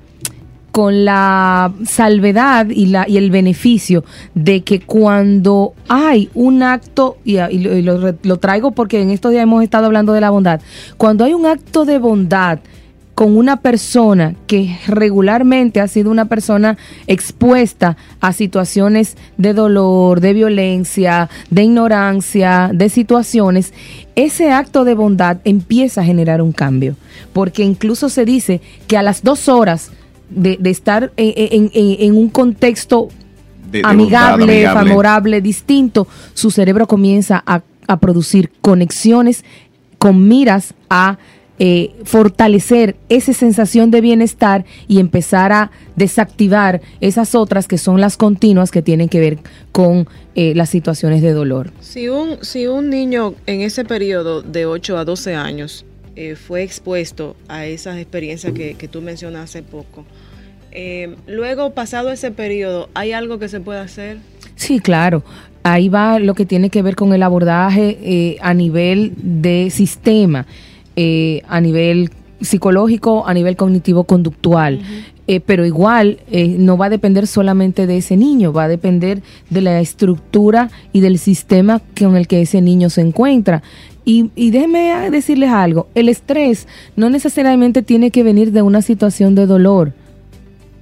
con 0.70 1.07
la 1.07 1.72
salvedad 1.87 2.66
y, 2.68 2.85
la, 2.85 3.09
y 3.09 3.16
el 3.16 3.31
beneficio 3.31 4.04
de 4.35 4.61
que 4.61 4.81
cuando 4.81 5.72
hay 5.88 6.28
un 6.35 6.62
acto, 6.62 7.16
y, 7.24 7.38
lo, 7.81 8.14
lo 8.22 8.37
traigo 8.37 8.72
porque 8.72 9.00
en 9.00 9.09
estos 9.09 9.33
días 9.33 9.44
hemos 9.44 9.64
estado 9.64 9.87
hablando 9.87 10.12
de 10.12 10.20
la 10.20 10.28
bondad, 10.28 10.61
cuando 10.98 11.24
hay 11.24 11.33
un 11.33 11.46
acto 11.46 11.87
de 11.87 11.98
bondad 11.98 12.59
con 13.18 13.37
una 13.37 13.57
persona 13.57 14.37
que 14.46 14.78
regularmente 14.87 15.81
ha 15.81 15.88
sido 15.88 16.09
una 16.12 16.26
persona 16.26 16.78
expuesta 17.09 17.96
a 18.20 18.33
situaciones 18.33 19.16
de 19.38 19.54
dolor, 19.54 20.20
de 20.20 20.35
violencia, 20.35 21.28
de 21.50 21.64
ignorancia, 21.64 22.70
de 22.72 22.88
situaciones, 22.88 23.72
ese 24.14 24.52
acto 24.52 24.85
de 24.85 24.94
bondad 24.94 25.38
empieza 25.44 26.02
a 26.02 26.04
generar 26.04 26.40
un 26.40 26.52
cambio. 26.52 26.94
Porque 27.33 27.64
incluso 27.64 28.09
se 28.09 28.24
dice 28.24 28.61
que 28.87 28.96
a 28.96 29.02
las 29.02 29.24
dos 29.24 29.48
horas 29.48 29.90
de, 30.31 30.57
de 30.61 30.70
estar 30.70 31.11
en, 31.16 31.33
en- 31.37 31.70
en- 31.74 31.96
en 31.98 32.16
un 32.16 32.28
contexto 32.28 33.09
De- 33.72 33.78
de 33.78 33.85
amigable, 33.85 34.44
bondad, 34.46 34.54
amigable. 34.54 34.90
favorable, 34.90 35.40
distinto, 35.40 36.07
su 36.35 36.52
cerebro 36.52 36.87
comienza 36.87 37.42
a, 37.44 37.62
a 37.88 37.96
producir 37.98 38.52
conexiones 38.61 39.44
con 39.98 40.28
miras 40.28 40.72
a 40.88 41.18
eh, 41.59 41.90
fortalecer 42.05 42.97
esa 43.09 43.33
sensación 43.33 43.90
de 43.90 44.01
bienestar 44.01 44.64
y 44.87 45.01
empezar 45.01 45.53
a 45.53 45.71
desactivar 45.97 46.81
esas 47.01 47.35
otras 47.35 47.68
que 47.68 47.79
son 47.79 48.01
las 48.01 48.16
continuas 48.16 48.71
que 48.71 48.83
tienen 48.83 49.09
que 49.09 49.21
ver 49.21 49.38
con 49.73 50.09
eh, 50.35 50.55
las 50.55 50.71
situaciones 50.71 51.23
de 51.23 51.33
dolor. 51.33 51.73
Si 51.81 52.09
un, 52.09 52.38
si 52.42 52.66
un 52.66 52.90
niño 52.90 53.35
en 53.47 53.61
ese 53.61 53.85
periodo 53.85 54.42
de 54.42 54.66
8 54.66 54.99
a 54.99 55.05
12 55.05 55.35
años 55.35 55.85
eh, 56.16 56.37
fue 56.37 56.62
expuesto 56.62 57.37
a 57.49 57.66
esas 57.66 57.99
experiencias 57.99 58.53
que, 58.53 58.75
que 58.75 58.88
tú 58.88 59.01
mencionas 59.03 59.44
hace 59.44 59.62
poco, 59.62 60.05
eh, 60.71 61.16
luego 61.27 61.71
pasado 61.71 62.11
ese 62.11 62.31
periodo, 62.31 62.88
¿hay 62.94 63.12
algo 63.12 63.38
que 63.38 63.49
se 63.49 63.61
puede 63.61 63.81
hacer? 63.81 64.18
Sí, 64.55 64.81
claro. 64.81 65.25
Ahí 65.62 65.88
va 65.88 66.18
lo 66.18 66.35
que 66.35 66.47
tiene 66.47 66.71
que 66.71 66.83
ver 66.83 66.94
con 66.94 67.12
el 67.12 67.23
abordaje 67.23 67.99
eh, 68.03 68.37
a 68.40 68.55
nivel 68.55 69.12
de 69.16 69.71
sistema, 69.71 70.47
eh, 71.00 71.42
a 71.46 71.61
nivel 71.61 72.11
psicológico, 72.40 73.24
a 73.24 73.32
nivel 73.32 73.54
cognitivo-conductual. 73.54 74.80
Eh, 75.28 75.38
pero 75.38 75.64
igual 75.64 76.18
eh, 76.28 76.56
no 76.58 76.76
va 76.76 76.87
a 76.87 76.90
depender 76.90 77.28
solamente 77.28 77.87
de 77.87 77.98
ese 77.98 78.16
niño, 78.16 78.52
va 78.52 78.64
a 78.64 78.68
depender 78.68 79.22
de 79.48 79.61
la 79.61 79.78
estructura 79.78 80.70
y 80.92 80.98
del 80.98 81.20
sistema 81.20 81.80
con 81.96 82.16
el 82.16 82.26
que 82.26 82.42
ese 82.42 82.61
niño 82.61 82.90
se 82.90 83.02
encuentra. 83.02 83.62
Y, 84.04 84.32
y 84.34 84.50
déjenme 84.50 85.08
decirles 85.11 85.50
algo, 85.50 85.87
el 85.94 86.08
estrés 86.08 86.66
no 86.96 87.11
necesariamente 87.11 87.82
tiene 87.82 88.11
que 88.11 88.24
venir 88.24 88.50
de 88.50 88.62
una 88.62 88.82
situación 88.82 89.37
de 89.37 89.46
dolor. 89.46 89.92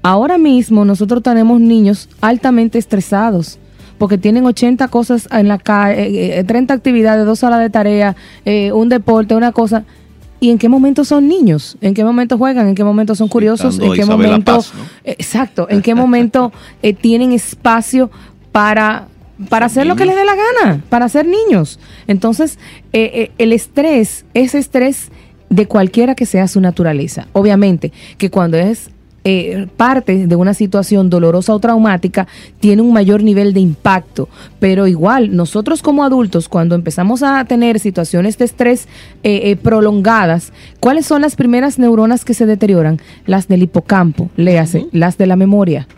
Ahora 0.03 0.39
mismo 0.39 0.87
nosotros 0.87 1.23
tenemos 1.23 1.61
niños 1.61 2.09
altamente 2.23 2.79
estresados 2.79 3.59
porque 3.99 4.19
tienen 4.19 4.45
80 4.47 4.89
cosas 4.89 5.29
en 5.33 5.49
la 5.49 5.59
calle, 5.59 6.45
30 6.45 6.75
actividades, 6.75 7.25
dos 7.27 7.43
horas 7.43 7.61
de 7.61 7.71
tarea, 7.71 8.17
eh, 8.45 8.73
un 8.73 8.89
deporte, 8.89 9.35
una 9.35 9.53
cosa. 9.53 9.85
¿Y 10.39 10.51
en 10.51 10.59
qué 10.59 10.69
momento 10.69 11.05
son 11.05 11.29
niños? 11.29 11.77
¿En 11.81 11.95
qué 11.95 12.05
momento 12.05 12.37
juegan? 12.37 12.69
¿En 12.69 12.75
qué 12.75 12.85
momento 12.85 13.15
son 13.15 13.29
curiosos? 13.29 13.79
¿En 13.79 13.93
qué 13.93 14.05
momento? 14.05 14.57
Paz, 14.57 14.73
¿no? 14.75 14.85
Eh, 15.05 15.17
Exacto. 15.19 15.67
¿En 15.71 15.83
qué 15.83 15.95
momento 15.95 16.53
eh, 16.83 16.93
tienen 16.93 17.33
espacio 17.33 18.11
para 18.53 19.09
para 19.51 19.67
hacer 19.67 19.87
lo 19.87 19.97
que 19.97 20.07
les 20.07 20.17
dé 20.17 20.25
la 20.25 20.35
gana, 20.35 20.83
para 20.89 21.09
ser 21.09 21.27
niños? 21.27 21.79
Entonces, 22.07 22.59
eh, 22.93 23.11
eh, 23.15 23.31
el 23.39 23.53
estrés, 23.53 24.25
ese 24.35 24.59
estrés 24.59 25.11
de 25.51 25.67
cualquiera 25.67 26.15
que 26.15 26.27
sea 26.27 26.49
su 26.49 26.61
naturaleza. 26.61 27.29
Obviamente 27.33 27.93
que 28.19 28.31
cuando 28.31 28.57
es 28.57 28.91
eh, 29.29 29.67
parte 29.77 30.29
de 30.29 30.37
una 30.37 30.55
situación 30.55 31.11
dolorosa 31.11 31.53
o 31.53 31.59
traumática, 31.59 32.29
tiene 32.61 32.81
un 32.81 32.93
mayor 32.93 33.25
nivel 33.25 33.53
de 33.55 33.59
impacto. 33.59 34.29
Pero 34.61 34.87
igual, 34.87 35.35
nosotros 35.35 35.83
como 35.83 36.05
adultos, 36.05 36.49
cuando 36.49 36.77
empezamos 36.77 37.25
a 37.25 37.45
tener 37.45 37.81
situaciones 37.81 38.39
de 38.39 38.45
estrés 38.45 38.87
eh, 39.25 39.51
eh, 39.51 39.57
prolongadas, 39.57 40.53
¿cuáles 40.79 41.07
son 41.07 41.23
las 41.23 41.35
primeras 41.35 41.77
neuronas 41.77 42.25
que 42.25 42.35
se 42.35 42.47
deterioran? 42.47 43.01
Las 43.27 43.49
del 43.49 43.65
hipocampo, 43.65 44.31
léase, 44.37 44.87
las 44.93 45.19
de 45.19 45.27
la 45.27 45.35
memoria. 45.35 45.89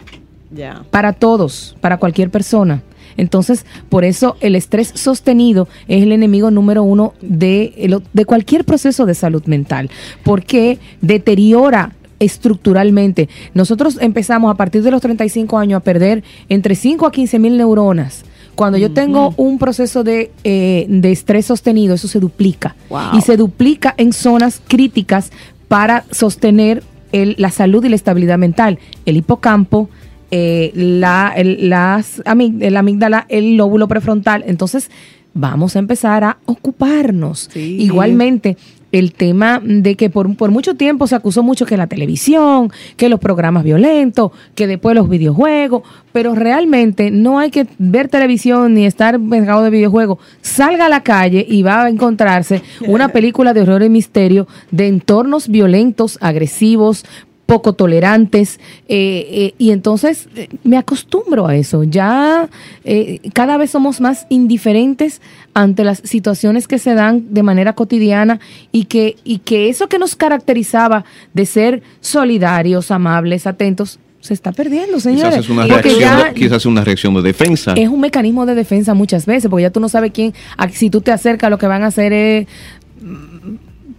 Ya. 0.50 0.84
Para 0.90 1.12
todos, 1.12 1.76
para 1.82 1.98
cualquier 1.98 2.30
persona. 2.30 2.82
Entonces, 3.18 3.66
por 3.90 4.04
eso 4.04 4.38
el 4.40 4.56
estrés 4.56 4.90
sostenido 4.94 5.68
es 5.86 6.02
el 6.02 6.12
enemigo 6.12 6.50
número 6.50 6.82
uno 6.82 7.12
de, 7.20 8.00
de 8.10 8.24
cualquier 8.24 8.64
proceso 8.64 9.04
de 9.04 9.14
salud 9.14 9.44
mental, 9.44 9.90
porque 10.22 10.78
deteriora 11.02 11.92
estructuralmente. 12.18 13.28
Nosotros 13.54 13.98
empezamos 14.00 14.50
a 14.50 14.54
partir 14.56 14.82
de 14.82 14.90
los 14.90 15.00
35 15.00 15.58
años 15.58 15.78
a 15.78 15.84
perder 15.84 16.22
entre 16.48 16.74
5 16.74 17.06
a 17.06 17.12
15 17.12 17.38
mil 17.38 17.56
neuronas. 17.56 18.24
Cuando 18.54 18.76
yo 18.76 18.90
tengo 18.90 19.34
un 19.36 19.58
proceso 19.58 20.02
de, 20.02 20.32
eh, 20.42 20.86
de 20.88 21.12
estrés 21.12 21.46
sostenido, 21.46 21.94
eso 21.94 22.08
se 22.08 22.18
duplica. 22.18 22.74
Wow. 22.90 23.00
Y 23.16 23.20
se 23.20 23.36
duplica 23.36 23.94
en 23.98 24.12
zonas 24.12 24.60
críticas 24.66 25.30
para 25.68 26.04
sostener 26.10 26.82
el- 27.12 27.36
la 27.38 27.50
salud 27.50 27.84
y 27.84 27.88
la 27.88 27.94
estabilidad 27.94 28.36
mental. 28.36 28.80
El 29.06 29.16
hipocampo, 29.16 29.88
eh, 30.32 30.72
la, 30.74 31.32
el, 31.36 31.70
las 31.70 32.20
el 32.26 32.76
amígdala, 32.76 33.26
el 33.28 33.56
lóbulo 33.56 33.86
prefrontal. 33.86 34.42
Entonces, 34.46 34.90
vamos 35.34 35.76
a 35.76 35.78
empezar 35.78 36.24
a 36.24 36.38
ocuparnos. 36.46 37.48
Sí. 37.52 37.76
Igualmente, 37.80 38.56
el 38.92 39.12
tema 39.12 39.60
de 39.62 39.94
que 39.96 40.10
por, 40.10 40.34
por 40.36 40.50
mucho 40.50 40.74
tiempo 40.74 41.06
se 41.06 41.14
acusó 41.14 41.42
mucho 41.42 41.66
que 41.66 41.76
la 41.76 41.86
televisión, 41.86 42.70
que 42.96 43.08
los 43.08 43.20
programas 43.20 43.64
violentos, 43.64 44.32
que 44.54 44.66
después 44.66 44.94
los 44.96 45.08
videojuegos, 45.08 45.82
pero 46.12 46.34
realmente 46.34 47.10
no 47.10 47.38
hay 47.38 47.50
que 47.50 47.66
ver 47.78 48.08
televisión 48.08 48.74
ni 48.74 48.86
estar 48.86 49.20
pegado 49.20 49.62
de 49.62 49.70
videojuegos. 49.70 50.18
Salga 50.40 50.86
a 50.86 50.88
la 50.88 51.02
calle 51.02 51.44
y 51.48 51.62
va 51.62 51.84
a 51.84 51.88
encontrarse 51.88 52.62
una 52.86 53.08
película 53.12 53.52
de 53.52 53.62
horror 53.62 53.82
y 53.82 53.90
misterio 53.90 54.48
de 54.70 54.88
entornos 54.88 55.48
violentos, 55.48 56.18
agresivos, 56.20 57.04
poco 57.48 57.72
tolerantes 57.72 58.60
eh, 58.88 59.26
eh, 59.30 59.54
y 59.56 59.70
entonces 59.70 60.28
eh, 60.36 60.48
me 60.64 60.76
acostumbro 60.76 61.46
a 61.46 61.56
eso. 61.56 61.82
Ya 61.82 62.46
eh, 62.84 63.20
cada 63.32 63.56
vez 63.56 63.70
somos 63.70 64.02
más 64.02 64.26
indiferentes 64.28 65.22
ante 65.54 65.82
las 65.82 66.02
situaciones 66.04 66.68
que 66.68 66.78
se 66.78 66.92
dan 66.92 67.32
de 67.32 67.42
manera 67.42 67.72
cotidiana 67.72 68.38
y 68.70 68.84
que, 68.84 69.16
y 69.24 69.38
que 69.38 69.70
eso 69.70 69.88
que 69.88 69.98
nos 69.98 70.14
caracterizaba 70.14 71.06
de 71.32 71.46
ser 71.46 71.82
solidarios, 72.00 72.90
amables, 72.90 73.46
atentos, 73.46 73.98
se 74.20 74.34
está 74.34 74.52
perdiendo, 74.52 75.00
señores. 75.00 75.30
Quizás 75.30 75.44
es 75.44 75.48
una 75.50 75.66
reacción, 75.66 76.00
ya- 76.00 76.24
de, 76.24 76.34
quizás 76.34 76.56
es 76.58 76.66
una 76.66 76.84
reacción 76.84 77.14
de 77.14 77.22
defensa. 77.22 77.72
es 77.76 77.88
un 77.88 78.00
mecanismo 78.00 78.44
de 78.44 78.56
defensa 78.56 78.92
muchas 78.92 79.24
veces, 79.24 79.48
porque 79.48 79.62
ya 79.62 79.70
tú 79.70 79.80
no 79.80 79.88
sabes 79.88 80.10
quién, 80.12 80.34
si 80.72 80.90
tú 80.90 81.00
te 81.00 81.12
acercas, 81.12 81.48
lo 81.48 81.56
que 81.56 81.66
van 81.66 81.82
a 81.82 81.86
hacer 81.86 82.12
es 82.12 82.46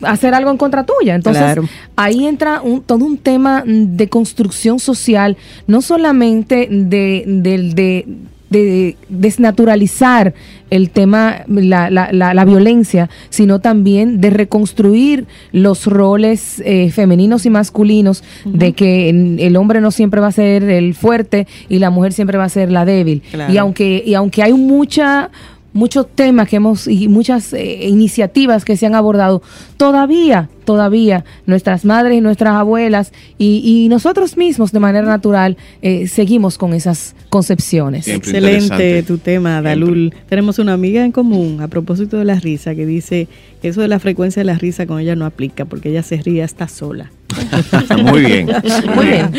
hacer 0.02 0.34
algo 0.34 0.52
en 0.52 0.58
contra 0.58 0.86
tuya. 0.86 1.16
Entonces, 1.16 1.44
Claro. 1.44 1.64
ahí 1.96 2.26
entra 2.26 2.62
un, 2.62 2.82
todo 2.82 3.06
un 3.06 3.18
tema 3.18 3.64
de 3.66 4.08
construcción 4.10 4.80
social, 4.80 5.38
no 5.68 5.82
solamente 5.82 6.68
de, 6.72 7.24
de- 7.28 7.58
de- 7.74 8.06
de 8.50 8.96
desnaturalizar 9.10 10.34
el 10.72 10.90
tema, 10.90 11.44
la, 11.48 11.90
la- 11.90 12.10
la- 12.12 12.34
la 12.34 12.46
violencia, 12.46 13.10
sino 13.30 13.60
también 13.60 14.22
de 14.22 14.30
reconstruir 14.32 15.26
los 15.52 15.86
roles 15.86 16.60
eh, 16.66 16.90
femeninos 16.92 17.46
y 17.46 17.50
masculinos, 17.52 18.24
de 18.46 18.74
que 18.74 19.10
el 19.40 19.56
hombre 19.56 19.82
no 19.82 19.92
siempre 19.92 20.20
va 20.20 20.28
a 20.28 20.32
ser 20.32 20.64
el 20.64 20.94
fuerte 20.96 21.46
y 21.70 21.80
la 21.80 21.90
mujer 21.92 22.12
siempre 22.14 22.38
va 22.40 22.46
a 22.46 22.50
ser 22.50 22.72
la 22.72 22.86
débil. 22.86 23.22
Claro. 23.32 23.54
Y 23.54 23.58
aunque, 23.58 24.04
y 24.06 24.14
aunque 24.16 24.42
hay 24.44 24.54
mucha 24.54 25.30
muchos 25.74 26.08
temas 26.14 26.50
que 26.50 26.58
hemos 26.58 26.88
y 26.88 27.08
muchas 27.08 27.54
eh, 27.54 27.88
iniciativas 27.88 28.66
que 28.66 28.78
se 28.78 28.86
han 28.86 28.96
abordado, 28.96 29.42
todavía, 29.78 30.50
todavía 30.66 31.26
nuestras 31.46 31.86
madres 31.86 32.18
y 32.18 32.22
nuestras 32.22 32.54
abuelas 32.54 33.12
y, 33.38 33.62
y 33.64 33.90
nosotros 33.90 34.38
mismos 34.38 34.72
de 34.72 34.80
manera 34.80 35.06
natural 35.06 35.58
eh, 35.82 36.08
seguimos 36.08 36.58
con 36.58 36.74
esas 36.74 37.16
concepciones. 37.30 38.06
Siempre 38.06 38.32
Excelente 38.32 39.04
tu 39.04 39.18
tema, 39.18 39.62
Dalul. 39.62 40.14
Tenemos 40.28 40.60
una 40.60 40.74
amiga 40.74 41.04
en 41.04 41.12
común 41.12 41.62
a 41.62 41.68
propósito 41.68 42.18
de 42.18 42.26
la 42.26 42.36
risa 42.36 42.76
que 42.76 42.86
dice 42.86 43.28
que 43.62 43.70
eso 43.70 43.82
de 43.82 43.88
la 43.88 44.00
frecuencia 44.00 44.40
de 44.42 44.46
la 44.46 44.56
risa 44.56 44.86
con 44.86 45.00
ella 45.00 45.16
no 45.16 45.26
aplica 45.26 45.66
porque 45.66 45.90
ella 45.90 46.04
se 46.04 46.18
ríe 46.18 46.44
hasta 46.44 46.68
sola. 46.68 47.12
Muy 48.04 48.22
bien. 48.26 48.48
Muy 48.96 49.06
bien. 49.06 49.32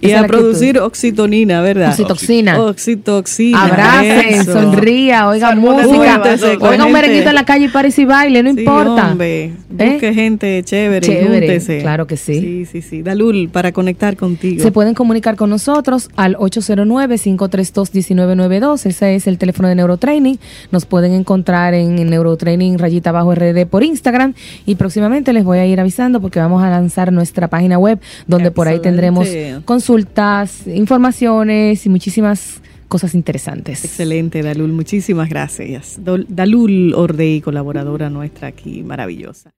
Y 0.00 0.12
a 0.12 0.26
producir 0.26 0.78
oxitonina, 0.78 1.60
¿verdad? 1.60 1.90
Oxitoxina. 1.90 2.60
Oxitoxina. 2.60 3.64
Abracen, 3.64 4.44
sonría, 4.44 5.28
oiga 5.28 5.48
Salmón 5.48 5.76
de 5.78 5.86
música, 5.86 6.14
júntese 6.14 6.58
con 6.58 6.70
oiga 6.70 6.86
un 6.86 6.92
merenguito 6.92 7.28
en 7.28 7.34
la 7.34 7.44
calle 7.44 7.66
y 7.66 7.68
parece 7.68 8.02
y 8.02 8.04
baile, 8.04 8.42
no 8.42 8.52
Sí, 8.52 8.60
importa. 8.60 9.10
hombre, 9.12 9.44
¿Eh? 9.44 9.52
busque 9.92 10.14
gente 10.14 10.62
chévere, 10.64 11.06
Chévere, 11.06 11.46
júntese. 11.46 11.78
claro 11.80 12.06
que 12.06 12.16
sí. 12.16 12.40
Sí, 12.40 12.66
sí, 12.70 12.82
sí. 12.82 13.02
Dalul, 13.02 13.48
para 13.50 13.72
conectar 13.72 14.16
contigo. 14.16 14.62
Se 14.62 14.70
pueden 14.72 14.94
comunicar 14.94 15.36
con 15.36 15.50
nosotros 15.50 16.08
al 16.16 16.36
809-532-1992. 16.36 18.86
Ese 18.86 19.14
es 19.14 19.26
el 19.26 19.38
teléfono 19.38 19.68
de 19.68 19.74
Neurotraining. 19.76 20.38
Nos 20.70 20.84
pueden 20.86 21.12
encontrar 21.12 21.74
en 21.74 21.94
Neurotraining 22.08 22.78
rayita 22.78 23.12
bajo 23.12 23.34
RD 23.34 23.66
por 23.66 23.82
Instagram. 23.84 24.34
Y 24.66 24.74
próximamente 24.76 25.32
les 25.32 25.44
voy 25.44 25.58
a 25.58 25.66
ir 25.66 25.80
avisando 25.80 26.20
porque 26.20 26.38
vamos 26.40 26.62
a 26.62 26.70
lanzar 26.70 27.12
nuestra 27.12 27.31
página 27.48 27.78
web 27.78 28.00
donde 28.26 28.50
por 28.50 28.68
ahí 28.68 28.80
tendremos 28.80 29.28
consultas, 29.64 30.66
informaciones 30.66 31.84
y 31.86 31.88
muchísimas 31.88 32.60
cosas 32.88 33.14
interesantes. 33.14 33.84
Excelente, 33.84 34.42
Dalul. 34.42 34.72
Muchísimas 34.72 35.28
gracias. 35.30 35.98
Dalul 35.98 36.92
Ordey, 36.94 37.40
colaboradora 37.40 38.10
nuestra 38.10 38.48
aquí, 38.48 38.82
maravillosa. 38.82 39.50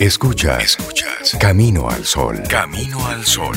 Escuchas, 0.00 0.64
escuchas. 0.64 1.36
Camino 1.40 1.88
al 1.88 2.04
sol. 2.04 2.42
Camino 2.48 3.06
al 3.06 3.24
sol. 3.24 3.56